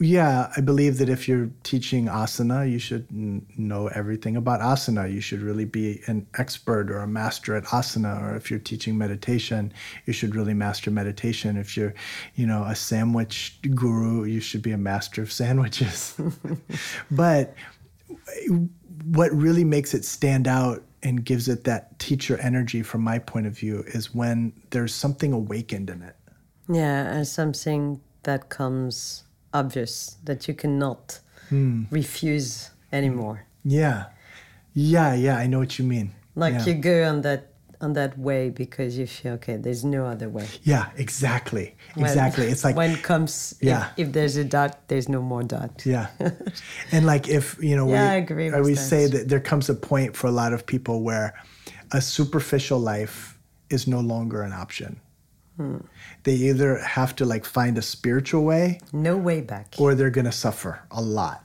yeah, 0.00 0.52
I 0.56 0.60
believe 0.60 0.98
that 0.98 1.08
if 1.08 1.26
you're 1.26 1.50
teaching 1.64 2.06
asana, 2.06 2.70
you 2.70 2.78
should 2.78 3.06
n- 3.10 3.44
know 3.56 3.88
everything 3.88 4.36
about 4.36 4.60
asana. 4.60 5.12
You 5.12 5.20
should 5.20 5.42
really 5.42 5.64
be 5.64 6.00
an 6.06 6.26
expert 6.38 6.90
or 6.90 6.98
a 6.98 7.06
master 7.06 7.56
at 7.56 7.64
asana. 7.64 8.22
Or 8.22 8.36
if 8.36 8.48
you're 8.48 8.60
teaching 8.60 8.96
meditation, 8.96 9.72
you 10.06 10.12
should 10.12 10.36
really 10.36 10.54
master 10.54 10.92
meditation. 10.92 11.56
If 11.56 11.76
you're, 11.76 11.94
you 12.36 12.46
know, 12.46 12.62
a 12.62 12.76
sandwich 12.76 13.58
guru, 13.74 14.24
you 14.24 14.40
should 14.40 14.62
be 14.62 14.70
a 14.70 14.78
master 14.78 15.20
of 15.20 15.32
sandwiches. 15.32 16.16
but 17.10 17.54
what 19.04 19.32
really 19.32 19.64
makes 19.64 19.94
it 19.94 20.04
stand 20.04 20.46
out 20.46 20.84
and 21.02 21.24
gives 21.24 21.48
it 21.48 21.64
that 21.64 21.98
teacher 21.98 22.38
energy, 22.38 22.82
from 22.82 23.00
my 23.00 23.18
point 23.18 23.46
of 23.46 23.56
view, 23.56 23.82
is 23.88 24.14
when 24.14 24.52
there's 24.70 24.94
something 24.94 25.32
awakened 25.32 25.90
in 25.90 26.02
it. 26.02 26.16
Yeah, 26.68 27.12
and 27.12 27.26
something 27.26 28.00
that 28.24 28.48
comes 28.48 29.24
obvious 29.62 30.16
that 30.24 30.38
you 30.48 30.54
cannot 30.62 31.20
Hmm. 31.48 31.84
refuse 31.90 32.70
anymore. 32.92 33.36
Yeah. 33.64 33.98
Yeah, 34.74 35.14
yeah, 35.14 35.36
I 35.42 35.46
know 35.50 35.58
what 35.64 35.78
you 35.78 35.84
mean. 35.94 36.08
Like 36.34 36.54
yeah. 36.54 36.66
you 36.66 36.74
go 36.90 36.96
on 37.10 37.22
that 37.22 37.40
on 37.80 37.92
that 37.94 38.12
way 38.18 38.50
because 38.50 38.98
you 38.98 39.06
feel 39.06 39.34
okay. 39.38 39.56
There's 39.56 39.84
no 39.84 40.04
other 40.12 40.28
way. 40.28 40.46
Yeah, 40.64 40.86
exactly. 40.96 41.66
When- 41.94 42.06
Exactly. 42.06 42.46
It's 42.52 42.64
like 42.64 42.76
when 42.76 42.96
comes 42.96 43.54
Yeah. 43.60 43.84
if, 43.96 44.06
there's 44.12 44.36
a 44.36 44.44
dot, 44.44 44.72
there's 44.88 45.08
no 45.08 45.22
more 45.22 45.44
dot. 45.44 45.72
Yeah. 45.86 46.06
and 46.92 47.06
like 47.06 47.28
if, 47.28 47.44
you 47.62 47.76
know, 47.78 47.86
Yeah, 47.88 48.02
we, 48.02 48.08
I 48.08 48.14
agree 48.24 48.50
with 48.50 48.64
we 48.66 48.74
that. 48.74 48.88
say 48.92 49.06
that 49.14 49.28
there 49.30 49.40
comes 49.50 49.68
a 49.70 49.74
point 49.74 50.16
for 50.16 50.26
a 50.26 50.32
lot 50.42 50.52
of 50.52 50.60
people 50.66 50.96
where 51.08 51.28
a 51.92 52.00
superficial 52.00 52.80
life 52.94 53.38
is 53.70 53.86
no 53.86 54.00
longer 54.00 54.42
an 54.42 54.52
option. 54.52 55.00
Hmm. 55.58 55.78
They 56.22 56.34
either 56.34 56.78
have 56.78 57.14
to 57.16 57.24
like 57.26 57.44
find 57.44 57.76
a 57.76 57.82
spiritual 57.82 58.44
way 58.44 58.80
No 58.92 59.16
way 59.16 59.40
back. 59.42 59.74
or 59.78 59.94
they're 59.96 60.08
going 60.18 60.24
to 60.24 60.32
suffer 60.32 60.80
a 60.90 61.02
lot. 61.02 61.44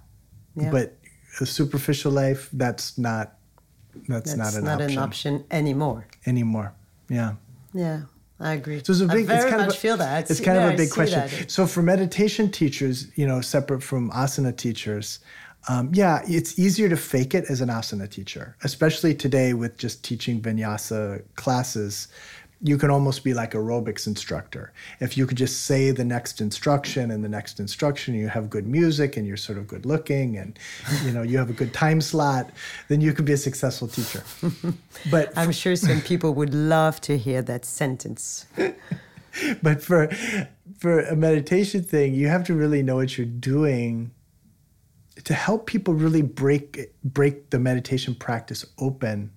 Yeah. 0.55 0.70
But 0.72 0.96
a 1.41 1.46
superficial 1.48 2.12
life, 2.12 2.48
that's 2.53 2.98
not 2.98 3.38
that's, 4.08 4.34
That's 4.34 4.38
not 4.38 4.55
an 4.55 4.63
not 4.65 4.82
option 4.82 4.98
an 4.98 5.03
option 5.03 5.46
anymore. 5.51 6.08
anymore. 6.25 6.74
Yeah. 7.10 7.34
Yeah, 7.74 8.01
I 8.39 8.53
agree. 8.53 8.82
So 8.84 8.91
it's 8.93 9.01
a 9.01 9.08
big. 9.08 9.25
I 9.25 9.36
very 9.36 9.39
it's 9.41 9.50
kind 9.50 9.62
much 9.62 9.70
of 9.70 9.75
a, 9.75 9.79
feel 9.79 9.98
that. 9.98 10.29
It's 10.32 10.39
kind 10.39 10.58
Yeah, 10.58 10.67
of 10.70 10.74
a 10.74 10.77
big 10.77 10.89
see 10.89 10.93
question. 10.96 11.20
that. 11.20 11.51
So 11.51 11.65
for 11.67 11.82
meditation 11.82 12.50
teachers, 12.51 13.08
you 13.17 13.27
know, 13.27 13.41
separate 13.41 13.82
from 13.84 14.10
asana 14.12 14.55
teachers, 14.55 15.20
um, 15.70 15.89
yeah, 15.93 16.22
it's 16.27 16.58
easier 16.60 16.89
to 16.89 16.98
fake 16.98 17.34
it 17.36 17.46
as 17.50 17.62
an 17.62 17.70
asana 17.70 18.10
teacher, 18.10 18.55
especially 18.63 19.13
today 19.15 19.53
with 19.53 19.77
just 19.77 20.03
teaching 20.03 20.41
vinyasa 20.41 21.24
classes. 21.36 22.08
You 22.65 22.77
can 22.77 22.89
almost 22.89 23.24
be 23.25 23.34
like 23.34 23.53
a 23.53 23.58
aerobics 23.58 24.08
instructor. 24.08 24.72
If 25.01 25.17
you 25.17 25.27
could 25.27 25.38
just 25.38 25.65
say 25.65 25.91
the 25.91 26.05
next 26.05 26.39
instruction 26.39 27.12
and 27.12 27.24
the 27.24 27.29
next 27.29 27.60
instruction, 27.60 28.15
you 28.15 28.29
have 28.29 28.50
good 28.50 28.65
music 28.65 29.17
and 29.17 29.27
you're 29.27 29.38
sort 29.38 29.58
of 29.58 29.67
good 29.67 29.86
looking 29.86 30.38
and 30.38 30.58
you 31.03 31.12
know 31.12 31.24
you 31.24 31.38
have 31.38 31.50
a 31.50 31.53
good 31.53 31.74
time 31.74 32.00
slot, 32.00 32.50
then 32.88 33.01
you 33.01 33.12
could 33.13 33.25
be 33.25 33.34
a 33.34 33.38
successful 33.38 33.88
teacher. 33.88 34.24
But 35.12 35.34
I'm 35.36 35.51
sure 35.51 35.75
some 35.75 36.01
people 36.01 36.34
would 36.34 36.53
love 36.53 37.01
to 37.01 37.17
hear 37.17 37.41
that 37.41 37.65
sentence. 37.65 38.46
but 39.62 39.82
for 39.82 40.10
for 40.77 41.00
a 41.01 41.15
meditation 41.15 41.84
thing 41.84 42.13
you 42.13 42.27
have 42.27 42.43
to 42.43 42.53
really 42.53 42.84
know 42.84 42.96
what 42.96 43.17
you're 43.17 43.25
doing 43.25 44.12
to 45.24 45.34
help 45.34 45.65
people 45.65 45.93
really 45.93 46.22
break 46.22 46.91
break 47.03 47.50
the 47.50 47.60
meditation 47.60 48.13
practice 48.13 48.65
open 48.77 49.32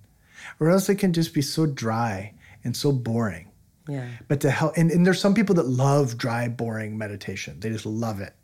or 0.59 0.69
else 0.69 0.89
it 0.89 0.95
can 0.95 1.13
just 1.13 1.33
be 1.33 1.41
so 1.41 1.65
dry 1.65 2.33
and 2.67 2.75
so 2.75 2.91
boring. 2.91 3.51
Yeah. 3.89 4.05
but 4.27 4.41
to 4.41 4.51
help 4.51 4.75
and, 4.75 4.91
and 4.91 5.05
there's 5.05 5.21
some 5.21 5.33
people 5.33 5.55
that 5.55 5.65
love 5.65 6.17
dry 6.17 6.49
boring 6.49 6.97
meditation. 6.97 7.61
They 7.61 7.69
just 7.69 7.85
love 7.85 8.19
it. 8.19 8.35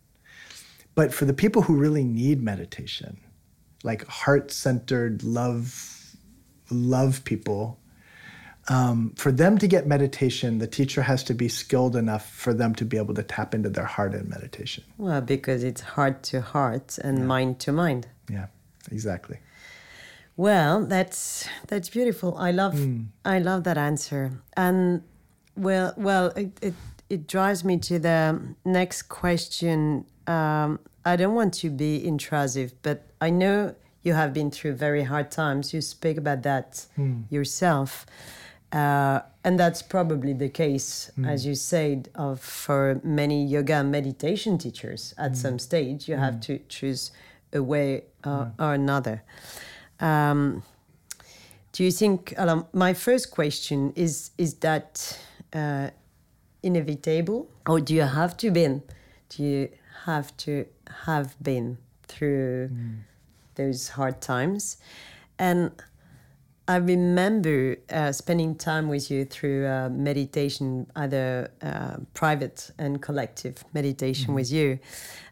But 0.96 1.14
for 1.14 1.26
the 1.26 1.34
people 1.34 1.62
who 1.64 1.76
really 1.76 2.06
need 2.06 2.42
meditation 2.42 3.20
like 3.84 4.08
heart-centered 4.08 5.22
love 5.22 6.16
love 6.72 7.26
people 7.26 7.78
um, 8.70 9.14
for 9.18 9.34
them 9.34 9.58
to 9.58 9.68
get 9.68 9.86
meditation 9.86 10.60
the 10.60 10.68
teacher 10.80 11.02
has 11.02 11.22
to 11.26 11.34
be 11.34 11.50
skilled 11.50 11.98
enough 11.98 12.26
for 12.32 12.54
them 12.54 12.74
to 12.76 12.86
be 12.86 12.96
able 12.96 13.14
to 13.14 13.24
tap 13.24 13.54
into 13.54 13.70
their 13.70 13.90
heart 13.96 14.14
in 14.14 14.30
meditation. 14.30 14.86
Well, 14.98 15.20
because 15.20 15.66
it's 15.66 15.82
heart 15.82 16.24
to 16.32 16.40
heart 16.40 16.98
and 17.00 17.28
mind 17.28 17.60
to 17.66 17.74
mind. 17.74 18.08
yeah 18.30 18.48
exactly 18.92 19.40
Well, 20.36 20.86
that's 20.86 21.48
that's 21.68 21.90
beautiful. 21.90 22.36
I 22.38 22.52
love 22.52 22.76
I 23.24 23.40
love 23.40 23.64
that 23.66 23.78
answer. 23.78 24.32
And 24.58 25.04
well, 25.56 25.94
well, 25.98 26.28
it 26.36 26.52
it, 26.62 26.74
it 27.10 27.28
drives 27.28 27.64
me 27.64 27.78
to 27.80 28.00
the 28.00 28.40
next 28.66 29.04
question. 29.04 30.06
Um, 30.26 30.80
I 31.06 31.16
don't 31.18 31.36
want 31.36 31.54
to 31.56 31.70
be 31.70 32.04
intrusive, 32.06 32.74
but 32.82 33.04
I 33.22 33.30
know 33.30 33.76
you 34.02 34.14
have 34.14 34.34
been 34.34 34.50
through 34.52 34.74
very 34.74 35.04
hard 35.04 35.30
times. 35.32 35.74
You 35.74 35.82
speak 35.82 36.18
about 36.18 36.42
that 36.44 36.88
yourself. 37.30 38.06
Uh, 38.72 39.20
and 39.44 39.60
that's 39.60 39.84
probably 39.84 40.34
the 40.34 40.50
case, 40.50 41.12
as 41.28 41.46
you 41.46 41.54
said, 41.54 42.10
of 42.16 42.40
for 42.40 43.00
many 43.04 43.46
yoga 43.46 43.84
meditation 43.84 44.58
teachers. 44.58 45.14
At 45.18 45.38
some 45.38 45.60
stage, 45.60 46.08
you 46.10 46.16
have 46.16 46.40
to 46.42 46.60
choose 46.70 47.12
a 47.54 47.62
way 47.62 48.06
uh, 48.24 48.48
or 48.58 48.74
another. 48.74 49.22
Um, 50.04 50.64
do 51.72 51.84
you 51.84 51.92
think? 51.92 52.34
Um, 52.38 52.68
my 52.74 52.94
first 52.94 53.32
question 53.32 53.94
is: 53.96 54.32
Is 54.38 54.56
that 54.56 55.20
uh, 55.54 55.90
inevitable, 56.62 57.50
or 57.68 57.80
do 57.80 57.94
you 57.94 58.04
have 58.04 58.38
to 58.38 58.52
been? 58.52 58.84
Do 59.30 59.44
you 59.44 59.70
have 60.06 60.36
to 60.38 60.66
have 61.06 61.36
been 61.42 61.78
through 62.08 62.70
those 63.56 63.90
hard 63.90 64.22
times? 64.22 64.78
And 65.40 65.72
I 66.68 66.78
remember 66.78 67.76
uh, 67.90 68.14
spending 68.14 68.56
time 68.56 68.88
with 68.88 69.12
you 69.12 69.26
through 69.26 69.68
uh, 69.68 69.90
meditation, 69.90 70.88
either 70.96 71.52
uh, 71.62 71.98
private 72.14 72.72
and 72.78 73.02
collective 73.02 73.66
meditation 73.74 74.34
with 74.34 74.50
you. 74.50 74.80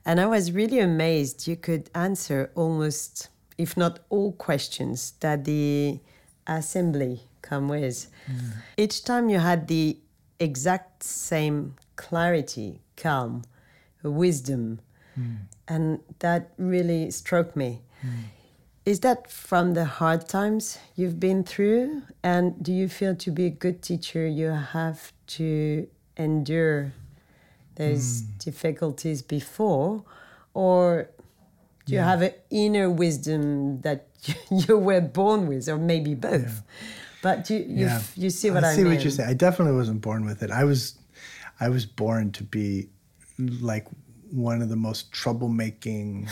And 0.05 0.19
I 0.19 0.25
was 0.25 0.51
really 0.51 0.79
amazed 0.79 1.47
you 1.47 1.55
could 1.55 1.89
answer 1.95 2.51
almost, 2.55 3.29
if 3.61 3.77
not 3.77 3.99
all 4.09 4.31
questions 4.33 5.13
that 5.19 5.45
the 5.45 5.99
assembly 6.47 7.21
come 7.41 7.67
with. 7.67 8.09
Hmm. 8.25 8.49
Each 8.75 9.03
time 9.03 9.29
you 9.29 9.39
had 9.39 9.67
the 9.67 9.97
exact 10.39 11.03
same 11.03 11.75
clarity, 11.95 12.81
calm, 12.97 13.43
wisdom. 14.03 14.79
Hmm. 15.15 15.35
And 15.67 15.99
that 16.19 16.51
really 16.57 17.11
struck 17.11 17.55
me. 17.55 17.81
Hmm. 18.01 18.07
Is 18.83 19.01
that 19.01 19.29
from 19.29 19.75
the 19.75 19.85
hard 19.85 20.27
times 20.27 20.79
you've 20.95 21.19
been 21.19 21.43
through? 21.43 22.01
And 22.23 22.61
do 22.63 22.73
you 22.73 22.89
feel 22.89 23.15
to 23.15 23.31
be 23.31 23.45
a 23.45 23.51
good 23.51 23.83
teacher, 23.83 24.25
you 24.25 24.47
have 24.47 25.13
to 25.37 25.87
endure 26.17 26.93
those 27.75 28.21
difficulties 28.39 29.21
before? 29.21 30.03
Or 30.55 31.11
you 31.91 31.99
have 31.99 32.21
an 32.21 32.33
inner 32.49 32.89
wisdom 32.89 33.81
that 33.81 34.07
you 34.51 34.77
were 34.77 35.01
born 35.01 35.47
with, 35.47 35.67
or 35.69 35.77
maybe 35.77 36.15
both? 36.15 36.63
But 37.21 37.49
you, 37.51 37.57
you, 37.59 37.85
yeah 37.85 38.01
you 38.15 38.29
see 38.31 38.49
what 38.49 38.63
I, 38.63 38.73
see 38.73 38.83
mean? 38.83 38.93
what 38.95 39.03
you're 39.03 39.11
saying 39.11 39.29
i 39.29 39.33
definitely 39.35 39.75
wasn't 39.77 40.01
born 40.01 40.25
with 40.25 40.41
it 40.41 40.49
i 40.49 40.63
was 40.63 40.95
i 41.59 41.69
was 41.69 41.85
born 41.85 42.31
to 42.31 42.43
be 42.43 42.89
like 43.37 43.85
one 44.31 44.63
of 44.63 44.69
the 44.69 44.75
most 44.75 45.11
troublemaking 45.11 46.27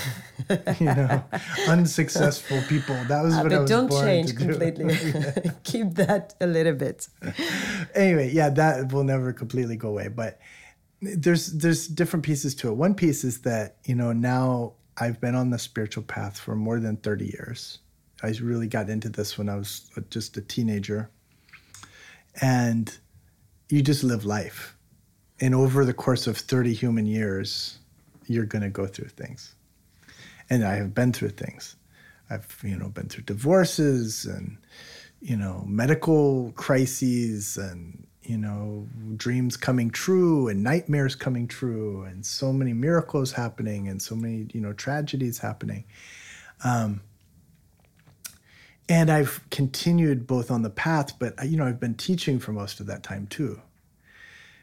you 0.79 0.85
know 0.87 1.23
unsuccessful 1.67 2.59
people 2.67 2.95
that 3.07 3.21
was 3.23 3.35
Uh, 3.35 3.41
what 3.43 3.53
i 3.53 3.59
was 3.59 3.69
don't 3.69 3.87
born 3.87 4.03
change 4.05 4.29
to 4.29 4.35
do. 4.35 4.45
completely. 4.45 4.95
Keep 5.63 5.93
that 5.95 6.33
a 6.41 6.47
little 6.47 6.73
bit. 6.73 7.07
anyway, 7.93 8.31
yeah, 8.33 8.49
that 8.49 8.91
will 8.91 9.03
never 9.03 9.31
completely 9.33 9.75
go 9.75 9.89
away. 9.89 10.07
But 10.07 10.39
there's 11.01 11.53
there's 11.53 11.87
different 11.87 12.25
pieces 12.25 12.55
to 12.55 12.69
it. 12.69 12.73
One 12.73 12.95
piece 12.95 13.23
is 13.23 13.41
that 13.41 13.77
you 13.85 13.95
know 13.95 14.11
now 14.13 14.73
I've 14.99 15.21
been 15.21 15.35
on 15.35 15.49
the 15.49 15.59
spiritual 15.59 16.03
path 16.03 16.39
for 16.39 16.55
more 16.55 16.79
than 16.79 16.97
thirty 16.97 17.25
years. 17.25 17.79
I 18.21 18.33
really 18.41 18.67
got 18.67 18.89
into 18.89 19.09
this 19.09 19.37
when 19.37 19.47
I 19.47 19.55
was 19.55 19.89
uh, 19.95 20.01
just 20.09 20.35
a 20.37 20.41
teenager, 20.41 21.09
and 22.41 22.95
you 23.69 23.81
just 23.81 24.03
live 24.03 24.25
life, 24.25 24.75
and 25.39 25.55
over 25.55 25.85
the 25.85 25.93
course 25.93 26.27
of 26.27 26.37
thirty 26.37 26.73
human 26.73 27.05
years, 27.05 27.79
you're 28.27 28.45
going 28.45 28.63
to 28.63 28.69
go 28.69 28.87
through 28.87 29.09
things, 29.09 29.55
and 30.49 30.65
I 30.65 30.75
have 30.75 30.93
been 30.93 31.13
through 31.13 31.29
things. 31.29 31.75
I've 32.29 32.59
you 32.63 32.77
know 32.77 32.89
been 32.89 33.07
through 33.07 33.23
divorces 33.23 34.25
and 34.25 34.57
you 35.21 35.37
know 35.37 35.63
medical 35.67 36.51
crises 36.55 37.57
and 37.57 38.05
you 38.29 38.37
know 38.37 38.87
dreams 39.15 39.57
coming 39.57 39.89
true 39.89 40.47
and 40.47 40.63
nightmares 40.63 41.15
coming 41.15 41.47
true 41.47 42.03
and 42.03 42.23
so 42.23 42.53
many 42.53 42.73
miracles 42.73 43.31
happening 43.31 43.87
and 43.87 43.99
so 43.99 44.15
many 44.15 44.47
you 44.53 44.61
know 44.61 44.71
tragedies 44.71 45.39
happening. 45.39 45.83
Um, 46.63 47.01
and 48.87 49.09
i've 49.09 49.41
continued 49.49 50.27
both 50.27 50.49
on 50.51 50.61
the 50.63 50.69
path 50.69 51.17
but 51.19 51.33
you 51.47 51.57
know 51.57 51.65
i've 51.65 51.79
been 51.79 51.93
teaching 51.95 52.39
for 52.39 52.51
most 52.51 52.79
of 52.79 52.85
that 52.85 53.03
time 53.03 53.27
too. 53.27 53.59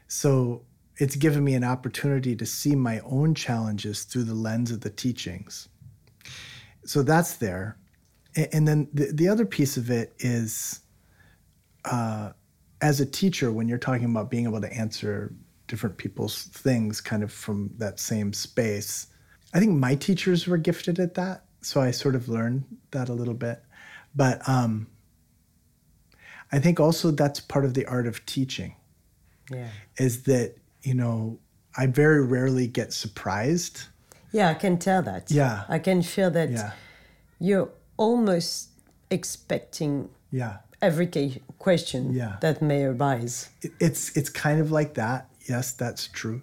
So 0.07 0.63
it's 0.97 1.15
given 1.15 1.43
me 1.43 1.53
an 1.53 1.63
opportunity 1.63 2.35
to 2.35 2.45
see 2.45 2.75
my 2.75 3.01
own 3.01 3.35
challenges 3.35 4.03
through 4.03 4.23
the 4.23 4.33
lens 4.33 4.71
of 4.71 4.81
the 4.81 4.89
teachings. 4.89 5.67
So 6.85 7.03
that's 7.03 7.35
there. 7.35 7.77
And 8.53 8.67
then 8.67 8.87
the, 8.93 9.11
the 9.11 9.27
other 9.27 9.45
piece 9.45 9.77
of 9.77 9.91
it 9.91 10.13
is 10.19 10.79
uh, 11.85 12.31
as 12.81 12.99
a 12.99 13.05
teacher 13.05 13.51
when 13.51 13.67
you're 13.67 13.77
talking 13.77 14.05
about 14.05 14.29
being 14.29 14.43
able 14.45 14.61
to 14.61 14.71
answer 14.73 15.33
different 15.67 15.97
people's 15.97 16.43
things 16.43 17.01
kind 17.01 17.23
of 17.23 17.31
from 17.31 17.69
that 17.77 17.99
same 17.99 18.31
space 18.33 19.07
i 19.53 19.59
think 19.59 19.71
my 19.73 19.95
teachers 19.95 20.47
were 20.47 20.57
gifted 20.57 20.99
at 20.99 21.13
that 21.15 21.43
so 21.61 21.81
i 21.81 21.91
sort 21.91 22.15
of 22.15 22.29
learned 22.29 22.63
that 22.91 23.09
a 23.09 23.13
little 23.13 23.33
bit 23.33 23.63
but 24.15 24.47
um, 24.47 24.87
i 26.51 26.59
think 26.59 26.79
also 26.79 27.11
that's 27.11 27.39
part 27.39 27.65
of 27.65 27.73
the 27.73 27.85
art 27.85 28.07
of 28.07 28.25
teaching 28.25 28.75
Yeah. 29.51 29.69
is 29.97 30.23
that 30.23 30.55
you 30.83 30.93
know 30.93 31.39
I 31.79 31.85
very 31.85 32.25
rarely 32.25 32.65
get 32.67 32.91
surprised 32.91 33.83
Yeah, 34.31 34.49
I 34.49 34.55
can 34.55 34.77
tell 34.79 35.03
that. 35.03 35.29
Yeah. 35.29 35.63
I 35.69 35.77
can 35.79 36.01
feel 36.01 36.31
that 36.31 36.49
Yeah. 36.49 36.71
you're 37.39 37.69
almost 37.97 38.69
expecting 39.11 40.09
Yeah. 40.31 40.57
Every 40.81 41.07
ca- 41.07 41.41
question 41.57 42.13
Yeah. 42.13 42.37
that 42.41 42.61
may 42.61 42.83
arise. 42.83 43.49
It's 43.79 44.15
it's 44.17 44.29
kind 44.29 44.59
of 44.59 44.71
like 44.71 44.93
that. 44.95 45.29
Yes, 45.47 45.71
that's 45.71 46.07
true. 46.07 46.41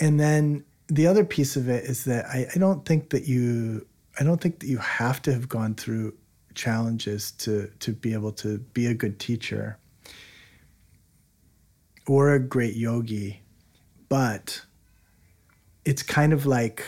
And 0.00 0.18
then 0.18 0.64
the 0.88 1.06
other 1.06 1.24
piece 1.24 1.56
of 1.56 1.68
it 1.68 1.84
is 1.84 2.04
that 2.04 2.26
I, 2.26 2.46
I 2.54 2.58
don't 2.58 2.84
think 2.84 3.10
that 3.10 3.26
you 3.26 3.86
I 4.20 4.24
don't 4.24 4.40
think 4.40 4.60
that 4.60 4.66
you 4.66 4.78
have 4.78 5.22
to 5.22 5.32
have 5.32 5.48
gone 5.48 5.74
through 5.74 6.14
challenges 6.54 7.32
to 7.32 7.70
to 7.78 7.92
be 7.92 8.12
able 8.12 8.32
to 8.32 8.58
be 8.74 8.86
a 8.86 8.94
good 8.94 9.18
teacher 9.18 9.78
or 12.06 12.34
a 12.34 12.38
great 12.40 12.74
yogi, 12.74 13.40
but 14.08 14.60
it's 15.84 16.02
kind 16.02 16.32
of 16.32 16.44
like 16.46 16.84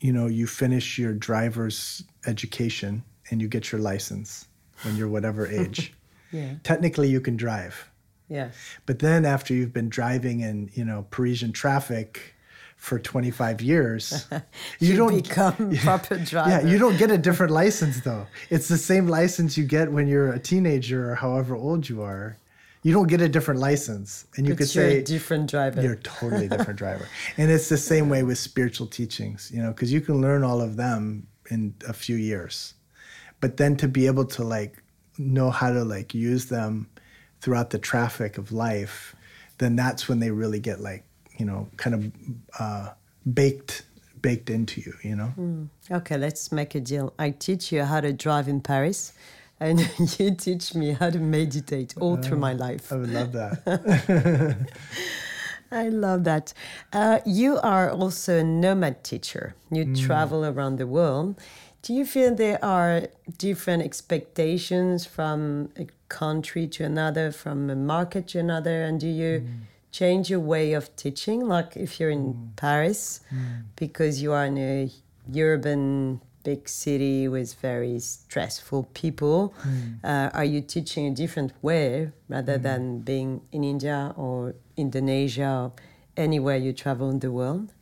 you 0.00 0.12
know 0.12 0.26
you 0.26 0.46
finish 0.46 0.98
your 0.98 1.12
driver's 1.12 2.02
education 2.26 3.02
and 3.30 3.42
you 3.42 3.48
get 3.48 3.70
your 3.72 3.80
license 3.80 4.46
when 4.82 4.96
you're 4.96 5.08
whatever 5.08 5.46
age. 5.62 5.92
Yeah. 6.32 6.54
Technically, 6.62 7.08
you 7.08 7.20
can 7.20 7.36
drive. 7.36 7.88
Yeah. 8.28 8.50
But 8.86 9.00
then 9.00 9.24
after 9.24 9.52
you've 9.54 9.72
been 9.72 9.88
driving 9.88 10.40
in, 10.40 10.70
you 10.74 10.84
know, 10.84 11.06
Parisian 11.10 11.52
traffic 11.52 12.34
for 12.76 12.98
25 12.98 13.60
years, 13.60 14.26
you, 14.78 14.92
You 14.92 14.96
don't 14.96 15.14
become 15.22 15.76
proper 15.82 16.16
driver. 16.16 16.50
Yeah, 16.50 16.60
you 16.70 16.78
don't 16.78 16.96
get 16.96 17.10
a 17.10 17.18
different 17.18 17.52
license 17.52 18.00
though. 18.02 18.26
It's 18.48 18.68
the 18.68 18.78
same 18.78 19.06
license 19.08 19.58
you 19.58 19.64
get 19.64 19.90
when 19.92 20.06
you're 20.06 20.32
a 20.32 20.38
teenager 20.38 21.10
or 21.10 21.14
however 21.16 21.56
old 21.56 21.88
you 21.88 22.02
are. 22.02 22.36
You 22.82 22.94
don't 22.94 23.08
get 23.08 23.20
a 23.20 23.28
different 23.28 23.60
license. 23.60 24.24
And 24.36 24.46
you 24.46 24.54
But 24.54 24.58
could 24.60 24.74
you're 24.74 24.90
say 24.90 24.98
a 25.00 25.02
different 25.02 25.50
driver. 25.50 25.82
you're 25.82 25.92
a 25.94 25.96
totally 26.02 26.48
different 26.48 26.78
driver. 26.78 27.06
And 27.36 27.50
it's 27.50 27.68
the 27.68 27.76
same 27.76 28.08
way 28.08 28.22
with 28.22 28.38
spiritual 28.38 28.86
teachings, 28.86 29.50
you 29.52 29.60
know, 29.60 29.68
because 29.72 29.92
you 29.92 30.00
can 30.00 30.22
learn 30.22 30.42
all 30.44 30.62
of 30.62 30.76
them 30.76 31.26
in 31.50 31.74
a 31.86 31.92
few 31.92 32.16
years. 32.16 32.72
But 33.40 33.56
then 33.56 33.76
to 33.76 33.88
be 33.88 34.06
able 34.06 34.26
to 34.26 34.44
like 34.44 34.82
know 35.18 35.50
how 35.50 35.72
to 35.72 35.84
like 35.84 36.14
use 36.14 36.46
them 36.46 36.88
throughout 37.40 37.70
the 37.70 37.78
traffic 37.78 38.38
of 38.38 38.52
life, 38.52 39.14
then 39.58 39.76
that's 39.76 40.08
when 40.08 40.20
they 40.20 40.30
really 40.30 40.60
get 40.60 40.80
like, 40.80 41.04
you 41.38 41.46
know, 41.46 41.68
kind 41.76 41.94
of 41.94 42.12
uh, 42.58 42.90
baked 43.32 43.82
baked 44.22 44.50
into 44.50 44.82
you, 44.82 44.92
you 45.02 45.16
know? 45.16 45.32
Okay, 45.90 46.18
let's 46.18 46.52
make 46.52 46.74
a 46.74 46.80
deal. 46.80 47.14
I 47.18 47.30
teach 47.30 47.72
you 47.72 47.84
how 47.84 48.02
to 48.02 48.12
drive 48.12 48.48
in 48.48 48.60
Paris, 48.60 49.14
and 49.60 49.80
you 50.18 50.34
teach 50.34 50.74
me 50.74 50.92
how 50.92 51.08
to 51.10 51.18
meditate 51.18 51.94
all 51.98 52.16
through 52.16 52.38
my 52.38 52.52
life. 52.52 52.92
I 52.92 52.96
would 52.96 53.10
love 53.10 53.32
that. 53.32 54.66
I 55.72 55.88
love 55.88 56.24
that. 56.24 56.52
Uh, 56.92 57.20
you 57.24 57.58
are 57.62 57.90
also 57.90 58.38
a 58.40 58.44
nomad 58.44 59.04
teacher. 59.04 59.54
You 59.70 59.86
Mm. 59.86 59.96
travel 60.06 60.44
around 60.44 60.76
the 60.78 60.86
world. 60.86 61.38
Do 61.82 61.94
you 61.94 62.04
feel 62.04 62.34
there 62.34 62.62
are 62.64 63.08
different 63.38 63.82
expectations 63.82 65.06
from 65.06 65.70
a 65.78 65.86
country 66.08 66.66
to 66.66 66.84
another, 66.84 67.32
from 67.32 67.70
a 67.70 67.76
market 67.76 68.28
to 68.28 68.38
another? 68.38 68.82
And 68.82 69.00
do 69.00 69.08
you 69.08 69.40
Mm. 69.40 69.46
change 69.90 70.28
your 70.30 70.40
way 70.40 70.74
of 70.74 70.94
teaching? 70.96 71.40
Like 71.48 71.76
if 71.76 71.98
you're 71.98 72.10
in 72.10 72.34
Mm. 72.34 72.56
Paris, 72.56 73.20
because 73.76 74.20
you 74.22 74.32
are 74.32 74.44
in 74.46 74.58
a 74.58 74.90
urban 75.34 76.20
big 76.42 76.68
city 76.68 77.28
with 77.28 77.54
very 77.62 77.98
stressful 77.98 78.82
people, 78.94 79.52
Mm. 79.64 80.00
uh, 80.04 80.30
are 80.34 80.44
you 80.44 80.60
teaching 80.60 81.06
a 81.06 81.14
different 81.14 81.52
way 81.62 82.10
rather 82.28 82.58
than 82.58 83.00
being 83.00 83.40
in 83.52 83.64
India 83.64 84.12
or 84.16 84.54
Indonesia 84.76 85.48
or 85.66 85.72
anywhere 86.16 86.56
you 86.58 86.72
travel 86.72 87.08
in 87.10 87.20
the 87.20 87.30
world? 87.32 87.72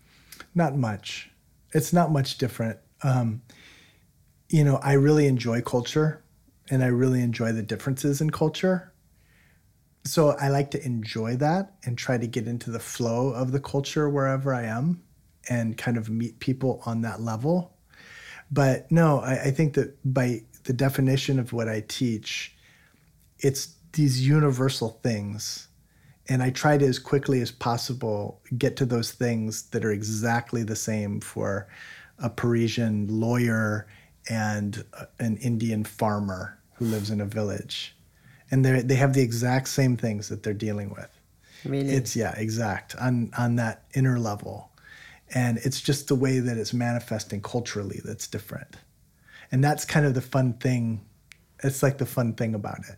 Not 0.55 0.77
much. 0.77 1.31
It's 1.73 1.93
not 1.93 2.11
much 2.13 2.39
different. 2.39 2.79
Um, 3.03 3.43
you 4.49 4.65
know, 4.65 4.77
I 4.77 4.95
really 4.95 5.27
enjoy 5.27 5.61
culture 5.61 6.23
and 6.71 6.83
I 6.83 6.89
really 6.89 7.23
enjoy 7.23 7.53
the 7.53 7.63
differences 7.63 8.21
in 8.21 8.31
culture. 8.31 8.93
So 10.05 10.31
I 10.31 10.49
like 10.49 10.71
to 10.73 10.85
enjoy 10.85 11.37
that 11.37 11.75
and 11.85 11.99
try 11.99 12.19
to 12.19 12.27
get 12.27 12.47
into 12.47 12.71
the 12.71 12.79
flow 12.79 13.31
of 13.31 13.53
the 13.53 13.61
culture 13.61 14.09
wherever 14.09 14.55
I 14.55 14.65
am 14.65 15.03
and 15.49 15.77
kind 15.77 15.97
of 15.97 16.09
meet 16.09 16.41
people 16.41 16.83
on 16.87 17.03
that 17.03 17.21
level. 17.21 17.77
But 18.51 18.91
no, 18.91 19.21
I, 19.21 19.45
I 19.45 19.51
think 19.51 19.75
that 19.75 19.97
by 20.05 20.43
the 20.65 20.73
definition 20.73 21.39
of 21.39 21.53
what 21.53 21.69
I 21.69 21.85
teach, 21.87 22.57
it's 23.39 23.75
these 23.93 24.27
universal 24.27 25.01
things 25.03 25.69
and 26.29 26.43
I 26.43 26.51
try 26.51 26.77
to 26.77 26.85
as 26.85 26.99
quickly 26.99 27.41
as 27.41 27.51
possible 27.51 28.41
get 28.57 28.77
to 28.77 28.85
those 28.85 29.13
things 29.13 29.63
that 29.71 29.85
are 29.85 29.93
exactly 29.93 30.63
the 30.63 30.77
same 30.77 31.21
for 31.21 31.69
a 32.19 32.29
Parisian 32.29 33.07
lawyer 33.09 33.87
and 34.29 34.85
uh, 34.93 35.07
an 35.19 35.37
Indian 35.39 35.85
farmer 35.85 36.59
who 36.75 36.85
lives 36.85 37.11
in 37.11 37.21
a 37.21 37.25
village, 37.25 37.97
and 38.51 38.65
they 38.65 38.81
they 38.83 38.97
have 38.97 39.15
the 39.15 39.23
exact 39.23 39.69
same 39.69 39.97
things 39.97 40.29
that 40.29 40.43
they're 40.43 40.55
dealing 40.55 40.91
with. 40.91 41.11
Really? 41.65 41.91
It's 41.91 42.15
yeah, 42.15 42.35
exact 42.37 42.95
on 42.97 43.31
on 43.37 43.57
that 43.57 43.85
inner 43.95 44.19
level, 44.19 44.71
and 45.35 45.59
it's 45.59 45.81
just 45.81 46.09
the 46.09 46.15
way 46.15 46.39
that 46.39 46.57
it's 46.57 46.73
manifesting 46.73 47.43
culturally 47.43 48.01
that's 48.05 48.27
different, 48.27 48.77
and 49.51 49.63
that's 49.63 49.85
kind 49.85 50.07
of 50.07 50.15
the 50.15 50.21
fun 50.21 50.55
thing. 50.55 51.01
It's 51.63 51.83
like 51.83 51.99
the 51.99 52.07
fun 52.07 52.35
thing 52.35 52.55
about 52.55 52.81
it. 52.89 52.97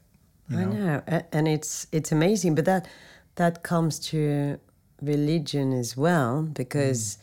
you 0.50 0.58
I 0.58 0.64
know, 0.64 1.02
and 1.32 1.48
it's 1.48 1.86
it's 1.92 2.12
amazing. 2.12 2.54
But 2.54 2.66
that 2.66 2.88
that 3.36 3.62
comes 3.62 3.98
to 4.10 4.58
religion 5.00 5.72
as 5.72 5.96
well, 5.96 6.42
because 6.42 7.18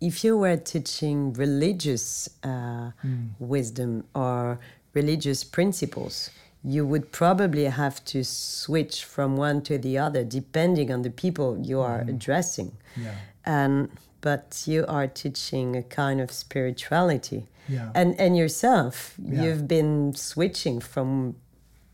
if 0.00 0.22
you 0.24 0.36
were 0.38 0.56
teaching 0.56 1.32
religious 1.32 2.28
uh, 2.44 2.90
wisdom 3.38 4.04
or 4.14 4.58
religious 4.94 5.44
principles, 5.44 6.30
you 6.64 6.84
would 6.86 7.12
probably 7.12 7.64
have 7.64 8.04
to 8.04 8.24
switch 8.24 9.04
from 9.04 9.36
one 9.36 9.62
to 9.62 9.78
the 9.78 9.96
other 9.98 10.24
depending 10.24 10.92
on 10.92 11.02
the 11.02 11.10
people 11.10 11.58
you 11.62 11.80
are 11.80 12.00
addressing. 12.08 12.72
Yeah. 12.96 13.14
And 13.44 13.90
but 14.20 14.64
you 14.66 14.84
are 14.88 15.06
teaching 15.06 15.76
a 15.76 15.82
kind 15.82 16.20
of 16.20 16.30
spirituality. 16.32 17.46
Yeah. 17.68 17.90
And 17.94 18.18
and 18.20 18.36
yourself, 18.36 19.14
Yeah. 19.18 19.42
you've 19.42 19.68
been 19.68 20.14
switching 20.14 20.80
from 20.80 21.36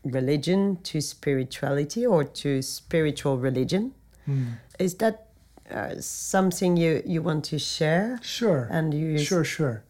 religion 0.03 0.77
to 0.83 1.01
spirituality 1.01 2.05
or 2.05 2.23
to 2.23 2.61
spiritual 2.61 3.37
religion. 3.37 3.93
Hmm. 4.25 4.43
Is 4.79 4.95
that 4.95 5.24
uh, 5.71 5.95
something 5.99 6.77
you, 6.77 7.01
you 7.05 7.21
want 7.21 7.45
to 7.45 7.59
share? 7.59 8.19
Sure. 8.21 8.67
And 8.71 8.93
you 8.93 9.17
sure, 9.17 9.43
sure, 9.43 9.83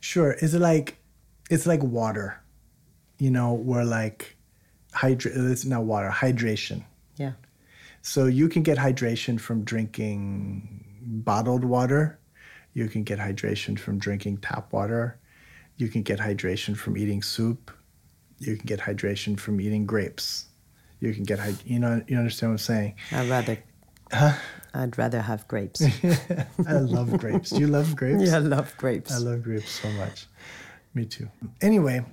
sure. 0.00 0.32
Is 0.32 0.54
it 0.54 0.60
like 0.60 0.98
it's 1.50 1.66
like 1.66 1.82
water, 1.82 2.40
you 3.18 3.30
know, 3.30 3.52
where 3.52 3.84
like 3.84 4.36
hydra 4.92 5.32
it's 5.34 5.64
not 5.64 5.84
water, 5.84 6.10
hydration. 6.10 6.84
Yeah. 7.16 7.32
So 8.02 8.26
you 8.26 8.48
can 8.48 8.62
get 8.62 8.78
hydration 8.78 9.40
from 9.40 9.64
drinking 9.64 10.84
bottled 11.00 11.64
water. 11.64 12.18
You 12.74 12.88
can 12.88 13.04
get 13.04 13.18
hydration 13.18 13.78
from 13.78 13.98
drinking 13.98 14.38
tap 14.38 14.72
water. 14.72 15.18
You 15.76 15.88
can 15.88 16.02
get 16.02 16.18
hydration 16.18 16.76
from 16.76 16.96
eating 16.96 17.22
soup. 17.22 17.70
You 18.38 18.56
can 18.56 18.66
get 18.66 18.80
hydration 18.80 19.38
from 19.38 19.60
eating 19.60 19.86
grapes. 19.86 20.46
You 21.00 21.12
can 21.14 21.24
get 21.24 21.38
you 21.66 21.78
know 21.78 22.02
you 22.06 22.16
understand 22.16 22.52
what 22.52 22.54
I'm 22.54 22.58
saying? 22.58 22.94
I'd 23.12 23.28
rather 23.28 23.58
I'd 24.74 24.96
rather 24.96 25.20
have 25.20 25.46
grapes. 25.48 25.82
I 26.66 26.72
love 26.72 27.18
grapes. 27.18 27.50
Do 27.50 27.60
you 27.60 27.66
love 27.66 27.94
grapes? 27.96 28.22
yeah, 28.22 28.36
I 28.36 28.38
love 28.38 28.74
grapes. 28.76 29.12
I 29.12 29.18
love 29.18 29.42
grapes 29.42 29.70
so 29.70 29.90
much. 29.90 30.26
Me 30.94 31.04
too. 31.04 31.28
Anyway, 31.60 32.04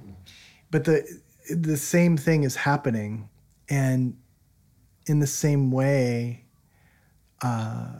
but 0.71 0.85
the 0.85 1.05
the 1.49 1.77
same 1.77 2.17
thing 2.17 2.43
is 2.43 2.55
happening, 2.55 3.29
and 3.69 4.17
in 5.07 5.19
the 5.19 5.27
same 5.27 5.71
way, 5.71 6.45
uh, 7.41 7.93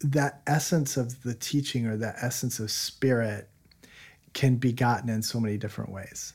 that 0.00 0.42
essence 0.46 0.96
of 0.96 1.22
the 1.22 1.34
teaching 1.34 1.86
or 1.86 1.96
that 1.96 2.16
essence 2.20 2.58
of 2.58 2.70
spirit 2.70 3.48
can 4.32 4.56
be 4.56 4.72
gotten 4.72 5.08
in 5.08 5.22
so 5.22 5.40
many 5.40 5.56
different 5.56 5.90
ways, 5.90 6.34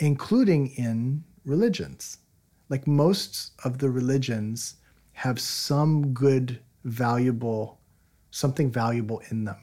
including 0.00 0.68
in 0.68 1.24
religions. 1.44 2.18
Like 2.68 2.86
most 2.86 3.52
of 3.64 3.78
the 3.78 3.90
religions 3.90 4.74
have 5.18 5.40
some 5.40 6.12
good, 6.12 6.60
valuable, 6.84 7.78
something 8.30 8.70
valuable 8.70 9.20
in 9.30 9.44
them 9.44 9.58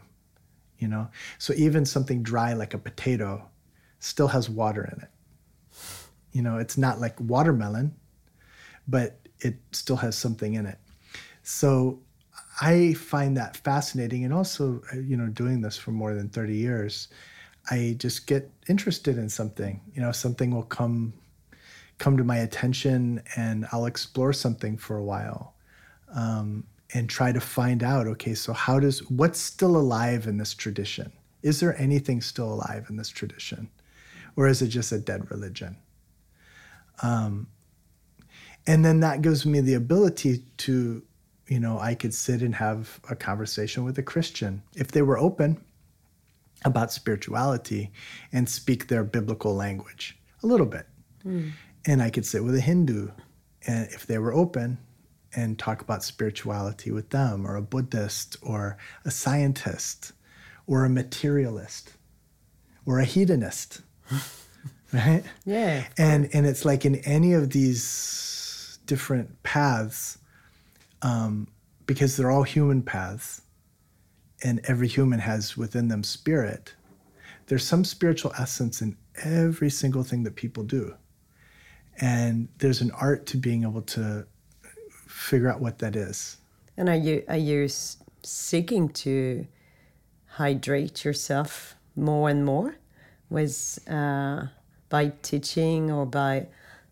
you 0.78 0.88
know? 0.88 1.08
So 1.38 1.54
even 1.56 1.86
something 1.86 2.24
dry 2.24 2.54
like 2.54 2.74
a 2.74 2.78
potato 2.78 3.50
still 4.00 4.28
has 4.28 4.50
water 4.50 4.84
in 4.94 5.02
it. 5.04 5.10
You 6.32 6.42
know 6.42 6.58
it's 6.58 6.78
not 6.78 7.00
like 7.00 7.20
watermelon 7.20 7.96
but 8.88 9.20
it 9.40 9.56
still 9.72 9.96
has 9.98 10.16
something 10.18 10.54
in 10.54 10.66
it. 10.66 10.78
So 11.44 12.00
i 12.62 12.94
find 12.94 13.36
that 13.38 13.58
fascinating 13.58 14.24
and 14.26 14.34
also 14.34 14.82
you 14.94 15.18
know 15.18 15.28
doing 15.28 15.62
this 15.62 15.78
for 15.78 15.92
more 15.92 16.14
than 16.14 16.30
30 16.30 16.56
years 16.56 17.10
i 17.70 17.96
just 17.98 18.28
get 18.28 18.50
interested 18.68 19.18
in 19.18 19.30
something. 19.30 19.82
You 19.94 20.02
know 20.02 20.12
something 20.12 20.52
will 20.52 20.64
come 20.64 21.14
come 21.98 22.18
to 22.18 22.24
my 22.24 22.38
attention 22.38 23.22
and 23.36 23.66
i'll 23.72 23.86
explore 23.86 24.34
something 24.34 24.78
for 24.78 24.98
a 24.98 25.04
while 25.04 25.56
um, 26.14 26.64
and 26.94 27.10
try 27.10 27.32
to 27.32 27.42
find 27.42 27.84
out 27.84 28.08
okay 28.08 28.34
so 28.34 28.54
how 28.54 28.80
does 28.80 29.00
what's 29.10 29.40
still 29.40 29.76
alive 29.76 30.28
in 30.28 30.38
this 30.38 30.54
tradition? 30.54 31.12
Is 31.42 31.60
there 31.60 31.80
anything 31.80 32.22
still 32.22 32.54
alive 32.54 32.88
in 32.90 32.96
this 32.96 33.10
tradition? 33.10 33.70
Or 34.36 34.48
is 34.48 34.62
it 34.62 34.68
just 34.68 34.92
a 34.92 34.98
dead 34.98 35.30
religion? 35.30 35.78
Um, 37.02 37.48
and 38.66 38.84
then 38.84 39.02
that 39.02 39.22
gives 39.22 39.46
me 39.46 39.62
the 39.62 39.76
ability 39.76 40.44
to 40.58 41.04
you 41.48 41.60
know 41.60 41.78
i 41.78 41.94
could 41.94 42.14
sit 42.14 42.42
and 42.42 42.56
have 42.56 43.00
a 43.10 43.16
conversation 43.16 43.84
with 43.84 43.98
a 44.00 44.04
christian. 44.04 44.64
If 44.76 44.92
they 44.92 45.02
were 45.02 45.18
open 45.18 45.64
about 46.64 46.92
spirituality 46.92 47.92
and 48.32 48.50
speak 48.50 48.88
their 48.88 49.04
biblical 49.04 49.54
language 49.54 50.18
a 50.42 50.48
little 50.48 50.66
bit. 50.66 50.88
Mm. 51.26 51.52
And 51.86 52.02
i 52.02 52.10
could 52.10 52.26
sit 52.26 52.44
with 52.44 52.56
a 52.56 52.62
hindu 52.62 53.10
and 53.68 53.88
if 53.92 54.06
they 54.06 54.18
were 54.18 54.34
open 54.34 54.78
and 55.36 55.60
talk 55.60 55.82
about 55.82 56.04
spirituality 56.04 56.92
with 56.92 57.10
them, 57.10 57.46
or 57.46 57.56
a 57.56 57.62
Buddhist, 57.62 58.38
or 58.42 58.78
a 59.04 59.12
scientist, 59.12 60.14
or 60.66 60.86
a 60.86 60.90
materialist, 60.90 61.92
or 62.86 63.00
a 63.00 63.06
hedonist, 63.06 63.82
right? 64.94 65.24
Yeah. 65.46 65.86
And 65.98 66.30
and 66.34 66.46
it's 66.46 66.64
like 66.66 66.86
in 66.86 66.96
any 66.98 67.34
of 67.34 67.50
these 67.50 68.80
different 68.86 69.44
paths, 69.44 70.18
um, 71.02 71.48
because 71.86 72.16
they're 72.16 72.32
all 72.32 72.44
human 72.44 72.82
paths, 72.82 73.42
and 74.44 74.62
every 74.66 74.88
human 74.88 75.20
has 75.20 75.58
within 75.58 75.90
them 75.90 76.04
spirit. 76.04 76.74
There's 77.48 77.66
some 77.66 77.84
spiritual 77.84 78.34
essence 78.40 78.82
in 78.82 78.98
every 79.24 79.70
single 79.70 80.04
thing 80.04 80.24
that 80.24 80.36
people 80.36 80.64
do. 80.64 80.96
And 82.02 82.48
there's 82.58 82.82
an 82.82 82.92
art 82.92 83.26
to 83.28 83.38
being 83.38 83.64
able 83.64 83.82
to 83.82 84.26
figure 85.08 85.50
out 85.50 85.62
what 85.62 85.80
that 85.80 85.96
is. 85.96 86.38
And 86.78 86.90
are 86.90 86.96
you 86.96 87.24
are 87.28 87.38
you 87.38 87.68
seeking 88.24 88.90
to 88.90 89.48
hydrate 90.28 91.06
yourself 91.06 91.76
more 91.96 92.30
and 92.30 92.44
more 92.44 92.76
with 93.30 93.80
uh, 93.90 94.48
by 94.90 95.14
teaching 95.22 95.92
or 95.92 96.06
by 96.06 96.48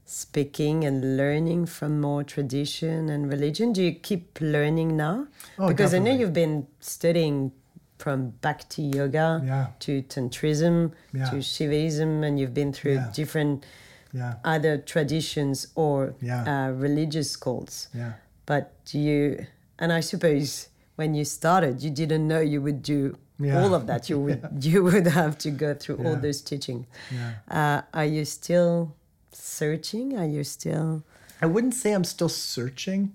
speaking 0.06 0.84
and 0.84 1.18
learning 1.18 1.66
from 1.66 2.00
more 2.00 2.24
tradition 2.24 3.10
and 3.10 3.30
religion? 3.30 3.74
Do 3.74 3.84
you 3.84 3.94
keep 3.94 4.40
learning 4.40 4.96
now? 4.96 5.28
Oh, 5.60 5.68
because 5.68 5.92
definitely. 5.92 6.12
I 6.12 6.14
know 6.14 6.20
you've 6.20 6.34
been 6.34 6.68
studying 6.80 7.52
from 7.98 8.32
Bhakti 8.42 8.84
yoga 8.84 9.42
yeah. 9.46 9.68
to 9.80 10.02
Tantrism 10.04 10.92
yeah. 11.14 11.30
to 11.30 11.38
Shivaism, 11.38 12.24
and 12.24 12.40
you've 12.40 12.54
been 12.54 12.74
through 12.74 12.96
yeah. 12.96 13.12
different 13.14 13.66
yeah. 14.14 14.36
other 14.44 14.78
traditions 14.78 15.68
or 15.76 16.16
Yeah. 16.22 16.44
uh, 16.68 16.72
religious 16.72 17.36
cults. 17.36 17.88
Yeah. 17.94 18.14
But 18.46 18.72
you, 18.92 19.46
and 19.80 19.92
I 19.92 20.02
suppose 20.02 20.70
when 20.96 21.14
you 21.16 21.26
started, 21.26 21.82
you 21.82 21.90
didn't 21.90 22.28
know 22.28 22.40
you 22.40 22.62
would 22.62 22.82
do 22.84 23.18
Yeah. 23.40 23.62
all 23.62 23.74
of 23.74 23.88
that. 23.88 24.10
You 24.10 24.20
would 24.20 24.42
you 24.66 24.84
would 24.84 25.08
have 25.08 25.38
to 25.40 25.50
go 25.52 25.74
through 25.74 26.06
all 26.06 26.16
those 26.16 26.42
teaching. 26.42 26.86
Yeah. 27.12 27.32
Uh, 27.50 27.82
are 27.94 28.06
you 28.06 28.26
still 28.26 28.96
searching? 29.32 30.18
Are 30.18 30.28
you 30.28 30.44
still? 30.44 31.04
I 31.42 31.46
wouldn't 31.48 31.74
say 31.74 31.92
I'm 31.94 32.04
still 32.06 32.30
searching 32.30 33.12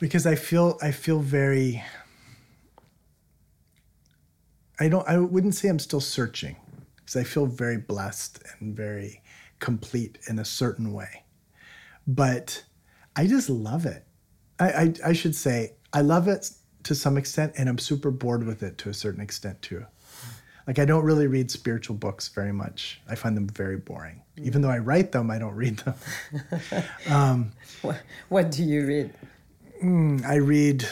because 0.00 0.26
I 0.26 0.34
feel 0.34 0.76
I 0.82 0.90
feel 0.90 1.20
very 1.20 1.82
I 4.80 4.88
don't 4.88 5.06
I 5.08 5.16
wouldn't 5.18 5.54
say 5.54 5.68
I'm 5.68 5.78
still 5.78 6.00
searching 6.00 6.56
because 7.12 7.28
I 7.28 7.30
feel 7.30 7.46
very 7.46 7.76
blessed 7.76 8.42
and 8.58 8.74
very 8.74 9.22
complete 9.58 10.18
in 10.28 10.38
a 10.38 10.44
certain 10.44 10.92
way. 10.92 11.24
But 12.06 12.64
I 13.14 13.26
just 13.26 13.50
love 13.50 13.86
it. 13.86 14.04
I, 14.58 14.70
I, 14.70 14.94
I 15.06 15.12
should 15.12 15.34
say 15.34 15.74
I 15.92 16.00
love 16.00 16.28
it 16.28 16.50
to 16.84 16.94
some 16.94 17.16
extent 17.16 17.52
and 17.56 17.68
I'm 17.68 17.78
super 17.78 18.10
bored 18.10 18.44
with 18.44 18.62
it 18.62 18.78
to 18.78 18.88
a 18.88 18.94
certain 18.94 19.20
extent 19.20 19.60
too. 19.62 19.84
Like 20.66 20.78
I 20.78 20.84
don't 20.84 21.04
really 21.04 21.26
read 21.26 21.50
spiritual 21.50 21.96
books 21.96 22.28
very 22.28 22.52
much. 22.52 23.00
I 23.08 23.14
find 23.14 23.36
them 23.36 23.48
very 23.48 23.76
boring. 23.76 24.22
Mm. 24.38 24.46
Even 24.46 24.62
though 24.62 24.70
I 24.70 24.78
write 24.78 25.12
them, 25.12 25.30
I 25.30 25.38
don't 25.38 25.54
read 25.54 25.78
them. 25.78 25.94
Um, 27.10 27.52
what, 27.82 28.00
what 28.28 28.50
do 28.50 28.62
you 28.62 28.86
read? 28.86 29.14
Hmm, 29.80 30.18
I 30.24 30.36
read 30.36 30.86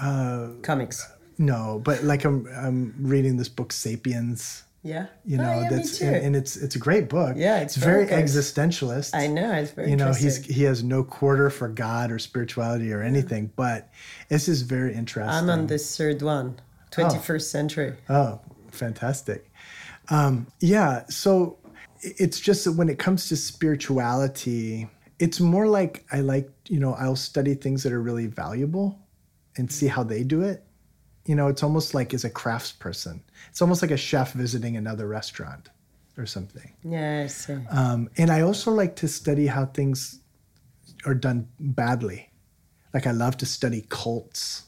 uh, 0.00 0.50
Comics. 0.62 1.06
no, 1.38 1.80
but 1.84 2.04
like 2.04 2.24
I'm 2.24 2.46
I'm 2.56 2.94
reading 3.00 3.36
this 3.36 3.48
book 3.48 3.72
Sapiens. 3.72 4.62
Yeah. 4.82 5.06
You 5.24 5.38
Oh, 5.38 5.42
know, 5.42 5.60
yeah, 5.60 5.68
that's 5.68 6.00
and, 6.00 6.16
and 6.16 6.36
it's 6.36 6.56
it's 6.56 6.74
a 6.74 6.78
great 6.78 7.08
book. 7.08 7.34
Yeah, 7.36 7.60
it's 7.60 7.76
very, 7.76 8.06
very 8.06 8.22
existentialist. 8.22 9.14
I 9.14 9.26
know 9.26 9.52
it's 9.52 9.72
very 9.72 9.90
you 9.90 9.96
know, 9.96 10.12
he's 10.12 10.44
he 10.44 10.62
has 10.64 10.82
no 10.82 11.04
quarter 11.04 11.50
for 11.50 11.68
God 11.68 12.10
or 12.10 12.18
spirituality 12.18 12.92
or 12.92 13.02
anything, 13.02 13.52
but 13.56 13.90
it's 14.30 14.46
just 14.46 14.64
very 14.66 14.94
interesting. 14.94 15.34
I'm 15.34 15.50
on 15.50 15.66
the 15.66 15.76
third 15.78 16.22
one, 16.22 16.60
21st 16.92 17.42
century. 17.42 17.94
Oh, 18.08 18.40
fantastic. 18.70 19.50
Um, 20.08 20.46
yeah, 20.60 21.04
so 21.08 21.58
it's 22.00 22.40
just 22.40 22.64
that 22.64 22.72
when 22.72 22.88
it 22.88 22.98
comes 22.98 23.28
to 23.28 23.36
spirituality, 23.36 24.88
it's 25.18 25.40
more 25.40 25.66
like 25.68 26.04
I 26.10 26.20
like, 26.20 26.50
you 26.68 26.80
know, 26.80 26.94
I'll 26.94 27.16
study 27.16 27.54
things 27.54 27.82
that 27.82 27.92
are 27.92 28.00
really 28.00 28.26
valuable 28.26 28.98
and 29.56 29.70
see 29.70 29.88
how 29.88 30.02
they 30.04 30.24
do 30.24 30.40
it. 30.42 30.64
You 31.30 31.36
know, 31.36 31.46
it's 31.46 31.62
almost 31.62 31.94
like 31.94 32.12
as 32.12 32.24
a 32.24 32.30
crafts 32.30 32.72
person, 32.72 33.22
it's 33.50 33.62
almost 33.62 33.82
like 33.82 33.92
a 33.92 33.96
chef 33.96 34.32
visiting 34.32 34.76
another 34.76 35.06
restaurant 35.06 35.68
or 36.18 36.26
something. 36.26 36.72
Yes. 36.82 37.48
Um, 37.70 38.10
and 38.16 38.32
I 38.32 38.40
also 38.40 38.72
like 38.72 38.96
to 38.96 39.06
study 39.06 39.46
how 39.46 39.66
things 39.66 40.18
are 41.06 41.14
done 41.14 41.46
badly. 41.60 42.30
Like 42.92 43.06
I 43.06 43.12
love 43.12 43.36
to 43.36 43.46
study 43.46 43.86
cults, 43.88 44.64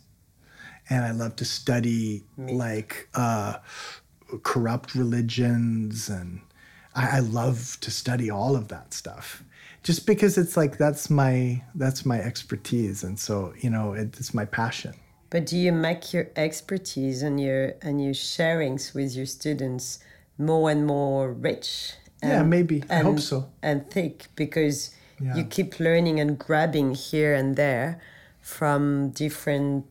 and 0.89 1.05
I 1.05 1.11
love 1.11 1.35
to 1.43 1.45
study 1.45 2.23
like 2.39 3.09
uh, 3.15 3.59
corrupt 4.45 4.95
religions, 4.95 6.09
and 6.09 6.43
I, 6.95 7.17
I 7.17 7.19
love 7.19 7.77
to 7.81 7.91
study 7.91 8.31
all 8.31 8.55
of 8.55 8.69
that 8.69 8.95
stuff. 8.95 9.43
Just 9.83 10.07
because 10.07 10.39
it's 10.39 10.57
like 10.57 10.79
that's 10.79 11.11
my 11.11 11.65
that's 11.75 12.07
my 12.07 12.21
expertise, 12.21 13.03
and 13.03 13.19
so 13.19 13.53
you 13.59 13.69
know 13.69 13.95
it, 13.95 14.17
it's 14.21 14.33
my 14.33 14.45
passion. 14.45 14.95
But 15.33 15.47
do 15.47 15.57
you 15.57 15.73
make 15.73 16.13
your 16.15 16.27
expertise 16.37 17.23
and 17.27 17.41
your 17.41 17.63
and 17.87 17.95
your 18.05 18.15
sharings 18.15 18.93
with 18.95 19.17
your 19.17 19.27
students 19.39 19.99
more 20.37 20.71
and 20.71 20.87
more 20.87 21.33
rich? 21.33 21.95
Yeah, 22.23 22.41
and- 22.41 22.51
maybe. 22.51 22.85
I 22.91 22.99
hope 23.09 23.19
so. 23.21 23.39
And 23.63 23.79
thick 23.91 24.17
because 24.37 24.79
Yeah. 25.21 25.37
you 25.37 25.45
keep 25.57 25.71
learning 25.81 26.21
and 26.21 26.31
grabbing 26.47 26.89
here 27.11 27.33
and 27.41 27.57
there 27.57 27.89
from 28.41 29.11
different 29.23 29.85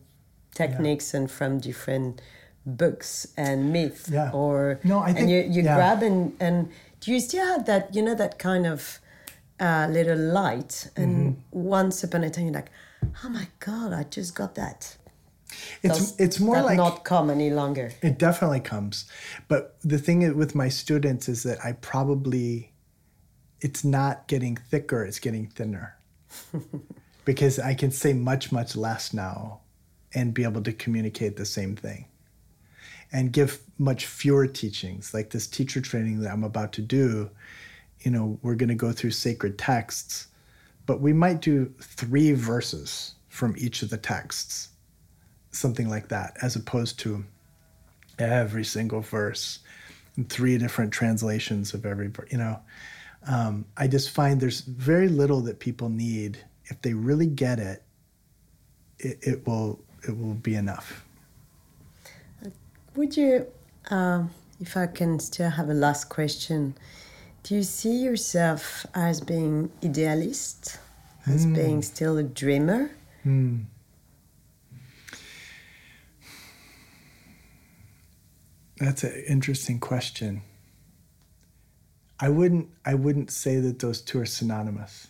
techniques 0.54 1.14
and 1.14 1.30
from 1.30 1.58
different 1.58 2.20
books 2.64 3.26
and 3.36 3.72
myths. 3.72 4.08
Yeah. 4.08 4.30
Or 4.32 4.78
No, 4.84 4.98
I 5.00 5.06
think, 5.12 5.18
and 5.20 5.30
you 5.30 5.38
you 5.56 5.62
yeah. 5.62 5.74
grab 5.76 6.02
and 6.08 6.18
and 6.46 6.56
do 7.00 7.10
you 7.12 7.20
still 7.20 7.46
have 7.52 7.64
that 7.66 7.82
you 7.96 8.02
know 8.06 8.14
that 8.14 8.38
kind 8.38 8.64
of 8.66 9.00
uh, 9.60 9.86
little 9.90 10.18
light 10.40 10.74
and 10.96 11.12
Mm-hmm. 11.36 11.68
once 11.78 12.04
upon 12.06 12.22
a 12.24 12.30
time 12.30 12.44
you're 12.46 12.54
like 12.62 12.70
oh 13.24 13.28
my 13.28 13.46
god 13.66 13.92
I 14.00 14.02
just 14.18 14.34
got 14.40 14.54
that. 14.54 14.96
It's 15.82 15.98
Does 15.98 16.20
it's 16.20 16.40
more 16.40 16.62
like 16.62 16.76
not 16.76 17.04
come 17.04 17.30
any 17.30 17.50
longer. 17.50 17.92
It 18.02 18.18
definitely 18.18 18.60
comes. 18.60 19.06
But 19.48 19.76
the 19.82 19.98
thing 19.98 20.36
with 20.36 20.54
my 20.54 20.68
students 20.68 21.28
is 21.28 21.42
that 21.42 21.58
I 21.64 21.72
probably, 21.72 22.72
it's 23.60 23.84
not 23.84 24.28
getting 24.28 24.56
thicker, 24.56 25.04
it's 25.04 25.18
getting 25.18 25.46
thinner. 25.46 25.96
because 27.24 27.58
I 27.58 27.74
can 27.74 27.90
say 27.90 28.12
much, 28.12 28.52
much 28.52 28.76
less 28.76 29.12
now 29.12 29.60
and 30.14 30.34
be 30.34 30.44
able 30.44 30.62
to 30.62 30.72
communicate 30.72 31.36
the 31.36 31.46
same 31.46 31.76
thing 31.76 32.06
and 33.12 33.32
give 33.32 33.60
much 33.78 34.06
fewer 34.06 34.46
teachings. 34.46 35.14
Like 35.14 35.30
this 35.30 35.46
teacher 35.46 35.80
training 35.80 36.20
that 36.20 36.32
I'm 36.32 36.44
about 36.44 36.72
to 36.74 36.82
do, 36.82 37.30
you 38.00 38.10
know, 38.10 38.38
we're 38.42 38.54
going 38.54 38.68
to 38.68 38.74
go 38.74 38.92
through 38.92 39.10
sacred 39.10 39.58
texts, 39.58 40.28
but 40.86 41.00
we 41.00 41.12
might 41.12 41.40
do 41.40 41.72
three 41.80 42.32
verses 42.32 43.14
from 43.28 43.54
each 43.56 43.82
of 43.82 43.90
the 43.90 43.98
texts 43.98 44.70
something 45.52 45.88
like 45.88 46.08
that, 46.08 46.36
as 46.42 46.56
opposed 46.56 46.98
to 47.00 47.24
every 48.18 48.64
single 48.64 49.00
verse 49.00 49.60
and 50.16 50.28
three 50.28 50.58
different 50.58 50.92
translations 50.92 51.74
of 51.74 51.86
every. 51.86 52.10
You 52.30 52.38
know, 52.38 52.60
um, 53.26 53.64
I 53.76 53.86
just 53.86 54.10
find 54.10 54.40
there's 54.40 54.60
very 54.62 55.08
little 55.08 55.40
that 55.42 55.58
people 55.60 55.88
need. 55.88 56.38
If 56.66 56.80
they 56.82 56.94
really 56.94 57.26
get 57.26 57.58
it, 57.58 57.82
it, 58.98 59.18
it 59.22 59.46
will 59.46 59.78
it 60.08 60.16
will 60.18 60.34
be 60.34 60.54
enough. 60.56 61.04
Would 62.96 63.16
you, 63.16 63.46
um, 63.90 64.30
if 64.60 64.76
I 64.76 64.86
can 64.86 65.18
still 65.18 65.50
have 65.50 65.70
a 65.70 65.74
last 65.74 66.08
question, 66.08 66.74
do 67.42 67.54
you 67.54 67.62
see 67.62 68.02
yourself 68.02 68.84
as 68.94 69.20
being 69.20 69.70
idealist, 69.82 70.78
as 71.26 71.44
Hmm. 71.44 71.54
being 71.54 71.82
still 71.82 72.18
a 72.18 72.22
dreamer? 72.22 72.90
That's 78.82 79.04
an 79.04 79.22
interesting 79.28 79.78
question. 79.78 80.42
I 82.18 82.30
wouldn't 82.30 82.68
I 82.84 82.94
wouldn't 82.94 83.30
say 83.30 83.60
that 83.60 83.78
those 83.78 84.00
two 84.00 84.18
are 84.18 84.26
synonymous, 84.26 85.06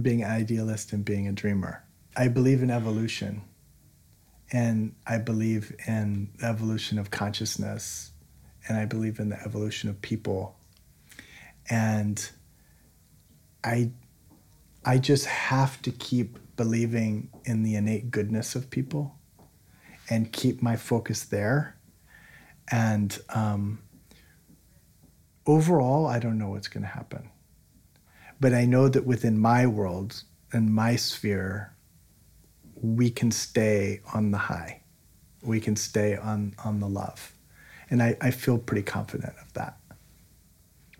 being 0.00 0.22
an 0.22 0.30
idealist 0.30 0.92
and 0.92 1.04
being 1.04 1.26
a 1.26 1.32
dreamer. 1.32 1.82
I 2.16 2.28
believe 2.28 2.62
in 2.62 2.70
evolution. 2.70 3.42
And 4.52 4.94
I 5.04 5.18
believe 5.18 5.74
in 5.88 6.30
the 6.38 6.46
evolution 6.46 6.96
of 6.96 7.10
consciousness. 7.10 8.12
And 8.68 8.78
I 8.78 8.84
believe 8.84 9.18
in 9.18 9.30
the 9.30 9.42
evolution 9.42 9.90
of 9.90 10.00
people. 10.00 10.56
And 11.68 12.24
I 13.64 13.90
I 14.84 14.98
just 14.98 15.26
have 15.26 15.82
to 15.82 15.90
keep 15.90 16.38
believing 16.56 17.30
in 17.44 17.64
the 17.64 17.74
innate 17.74 18.12
goodness 18.12 18.54
of 18.54 18.70
people 18.70 19.18
and 20.08 20.32
keep 20.32 20.62
my 20.62 20.76
focus 20.76 21.24
there. 21.24 21.77
And 22.70 23.18
um, 23.30 23.80
overall, 25.46 26.06
I 26.06 26.18
don't 26.18 26.38
know 26.38 26.50
what's 26.50 26.68
going 26.68 26.82
to 26.82 26.88
happen. 26.88 27.30
But 28.40 28.54
I 28.54 28.66
know 28.66 28.88
that 28.88 29.04
within 29.04 29.38
my 29.38 29.66
world 29.66 30.22
and 30.52 30.72
my 30.72 30.96
sphere, 30.96 31.74
we 32.74 33.10
can 33.10 33.30
stay 33.30 34.00
on 34.14 34.30
the 34.30 34.38
high. 34.38 34.82
We 35.42 35.60
can 35.60 35.76
stay 35.76 36.16
on, 36.16 36.54
on 36.64 36.78
the 36.80 36.88
love. 36.88 37.32
And 37.90 38.02
I, 38.02 38.16
I 38.20 38.30
feel 38.30 38.58
pretty 38.58 38.82
confident 38.82 39.34
of 39.40 39.52
that. 39.54 39.78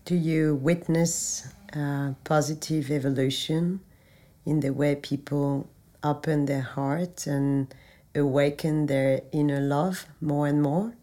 Do 0.04 0.16
you 0.16 0.54
witness 0.57 1.46
uh, 1.76 2.14
positive 2.24 2.90
evolution 2.90 3.81
in 4.46 4.61
the 4.61 4.72
way 4.72 4.94
people 4.96 5.68
open 6.02 6.46
their 6.46 6.62
heart 6.62 7.26
and 7.26 7.72
awaken 8.14 8.87
their 8.87 9.20
inner 9.33 9.61
love 9.61 10.07
more 10.20 10.46
and 10.46 10.62
more? 10.62 10.94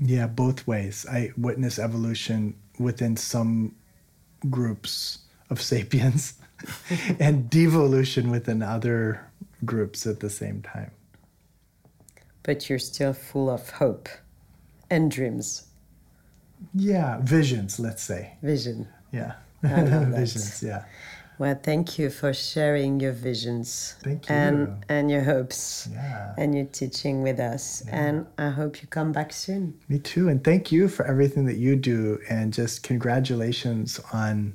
Yeah, 0.00 0.26
both 0.26 0.66
ways. 0.66 1.06
I 1.10 1.32
witness 1.36 1.78
evolution 1.78 2.54
within 2.78 3.16
some 3.16 3.74
groups 4.50 5.18
of 5.50 5.60
sapiens 5.72 6.34
and 7.20 7.48
devolution 7.48 8.30
within 8.30 8.62
other 8.62 9.26
groups 9.64 10.06
at 10.06 10.20
the 10.20 10.30
same 10.30 10.62
time. 10.62 10.90
But 12.42 12.68
you're 12.68 12.78
still 12.78 13.12
full 13.12 13.50
of 13.50 13.70
hope 13.70 14.08
and 14.90 15.10
dreams. 15.10 15.66
Yeah, 16.74 17.18
visions, 17.20 17.80
let's 17.80 18.02
say. 18.02 18.34
Vision. 18.42 18.88
Yeah. 19.12 19.34
visions, 19.62 20.62
yeah. 20.62 20.84
Well, 21.38 21.54
thank 21.62 21.98
you 21.98 22.08
for 22.08 22.32
sharing 22.32 22.98
your 22.98 23.12
visions 23.12 23.94
Thank 24.02 24.28
you. 24.28 24.34
and 24.34 24.84
and 24.88 25.10
your 25.10 25.22
hopes 25.22 25.88
Yeah. 25.92 26.34
and 26.38 26.54
your 26.54 26.64
teaching 26.64 27.22
with 27.22 27.38
us. 27.38 27.82
And 27.90 28.26
I 28.38 28.48
hope 28.50 28.80
you 28.80 28.88
come 28.88 29.12
back 29.12 29.32
soon. 29.34 29.74
Me 29.88 29.98
too. 29.98 30.28
And 30.30 30.42
thank 30.42 30.72
you 30.72 30.88
for 30.88 31.06
everything 31.06 31.44
that 31.46 31.56
you 31.56 31.76
do. 31.76 32.18
And 32.30 32.54
just 32.54 32.82
congratulations 32.82 34.00
on 34.12 34.54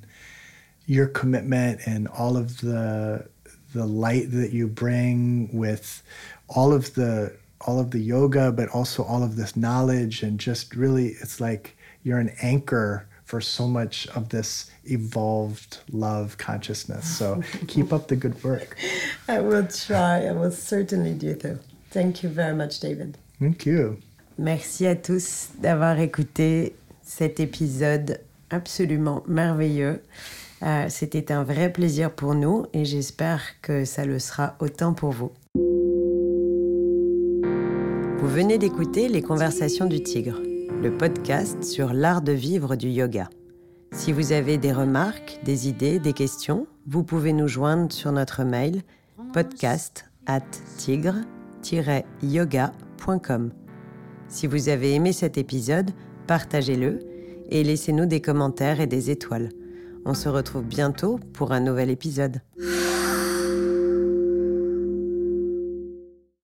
your 0.88 1.08
commitment 1.08 1.82
and 1.86 2.08
all 2.08 2.36
of 2.36 2.62
the 2.62 3.28
the 3.74 3.86
light 3.86 4.32
that 4.32 4.52
you 4.52 4.68
bring 4.68 5.50
with 5.54 6.02
all 6.50 6.74
of 6.74 6.94
the 6.96 7.38
all 7.62 7.80
of 7.80 7.92
the 7.92 8.00
yoga, 8.00 8.52
but 8.52 8.70
also 8.70 9.04
all 9.04 9.22
of 9.22 9.36
this 9.36 9.56
knowledge 9.56 10.24
and 10.24 10.40
just 10.40 10.76
really 10.76 11.10
it's 11.22 11.40
like 11.40 11.78
you're 12.04 12.18
an 12.18 12.34
anchor 12.42 13.08
for 13.32 13.42
so 13.42 13.66
much 13.66 14.08
of 14.18 14.28
this 14.30 14.70
evolved 14.84 15.80
love 15.94 16.38
consciousness. 16.38 17.06
So 17.18 17.42
keep 17.68 17.94
up 17.94 18.08
the 18.08 18.18
good 18.18 18.36
work. 18.44 18.76
I 19.30 19.40
will 19.40 19.68
try. 19.68 20.28
I 20.28 20.34
will 20.34 20.52
certainly 20.52 21.14
do 21.14 21.40
so. 21.42 21.58
Thank 21.92 22.24
you 22.24 22.30
very 22.30 22.54
much, 22.54 22.82
David. 22.82 23.18
Thank 23.40 23.66
you. 23.66 23.98
Merci 24.38 24.86
à 24.86 24.96
tous 24.96 25.50
d'avoir 25.62 26.00
écouté 26.00 26.76
cet 27.04 27.40
épisode 27.40 28.20
absolument 28.50 29.24
merveilleux. 29.28 30.02
Euh, 30.64 30.88
C'était 30.90 31.32
un 31.32 31.44
vrai 31.44 31.72
plaisir 31.72 32.12
pour 32.12 32.36
nous 32.36 32.66
et 32.74 32.84
j'espère 32.84 33.42
que 33.62 33.86
ça 33.86 34.06
le 34.06 34.20
sera 34.20 34.56
autant 34.60 34.94
pour 34.94 35.12
vous. 35.12 35.32
Vous 38.22 38.28
venez 38.30 38.58
d'écouter 38.58 39.08
Les 39.08 39.22
Conversations 39.22 39.86
du 39.86 40.04
Tigre, 40.04 40.40
le 40.82 40.98
podcast 40.98 41.64
sur 41.64 41.94
l'art 41.94 42.24
de 42.24 42.32
vivre 42.32 42.76
du 42.76 42.90
yoga. 42.90 43.30
Si 43.92 44.12
vous 44.12 44.32
avez 44.32 44.58
des 44.58 44.74
remarques, 44.74 45.40
des 45.44 45.68
idées, 45.68 46.00
des 46.00 46.14
questions, 46.14 46.66
vous 46.88 47.04
pouvez 47.04 47.34
nous 47.34 47.48
joindre 47.48 47.94
sur 47.94 48.12
notre 48.12 48.44
mail 48.44 48.82
podcast 49.32 50.06
at 50.26 50.42
tigre-yoga.com. 50.78 53.52
Si 54.28 54.48
vous 54.48 54.70
avez 54.70 54.96
aimé 54.96 55.14
cet 55.14 55.38
épisode, 55.38 55.92
partagez-le 56.26 56.98
et 57.50 57.64
laissez-nous 57.64 58.08
des 58.08 58.22
commentaires 58.22 58.82
et 58.82 58.88
des 58.88 59.12
étoiles. 59.12 59.50
On 60.06 60.16
se 60.16 60.30
retrouve 60.30 60.64
bientôt 60.64 61.20
pour 61.34 61.52
un 61.52 61.60
nouvel 61.60 61.92
épisode. 61.92 62.42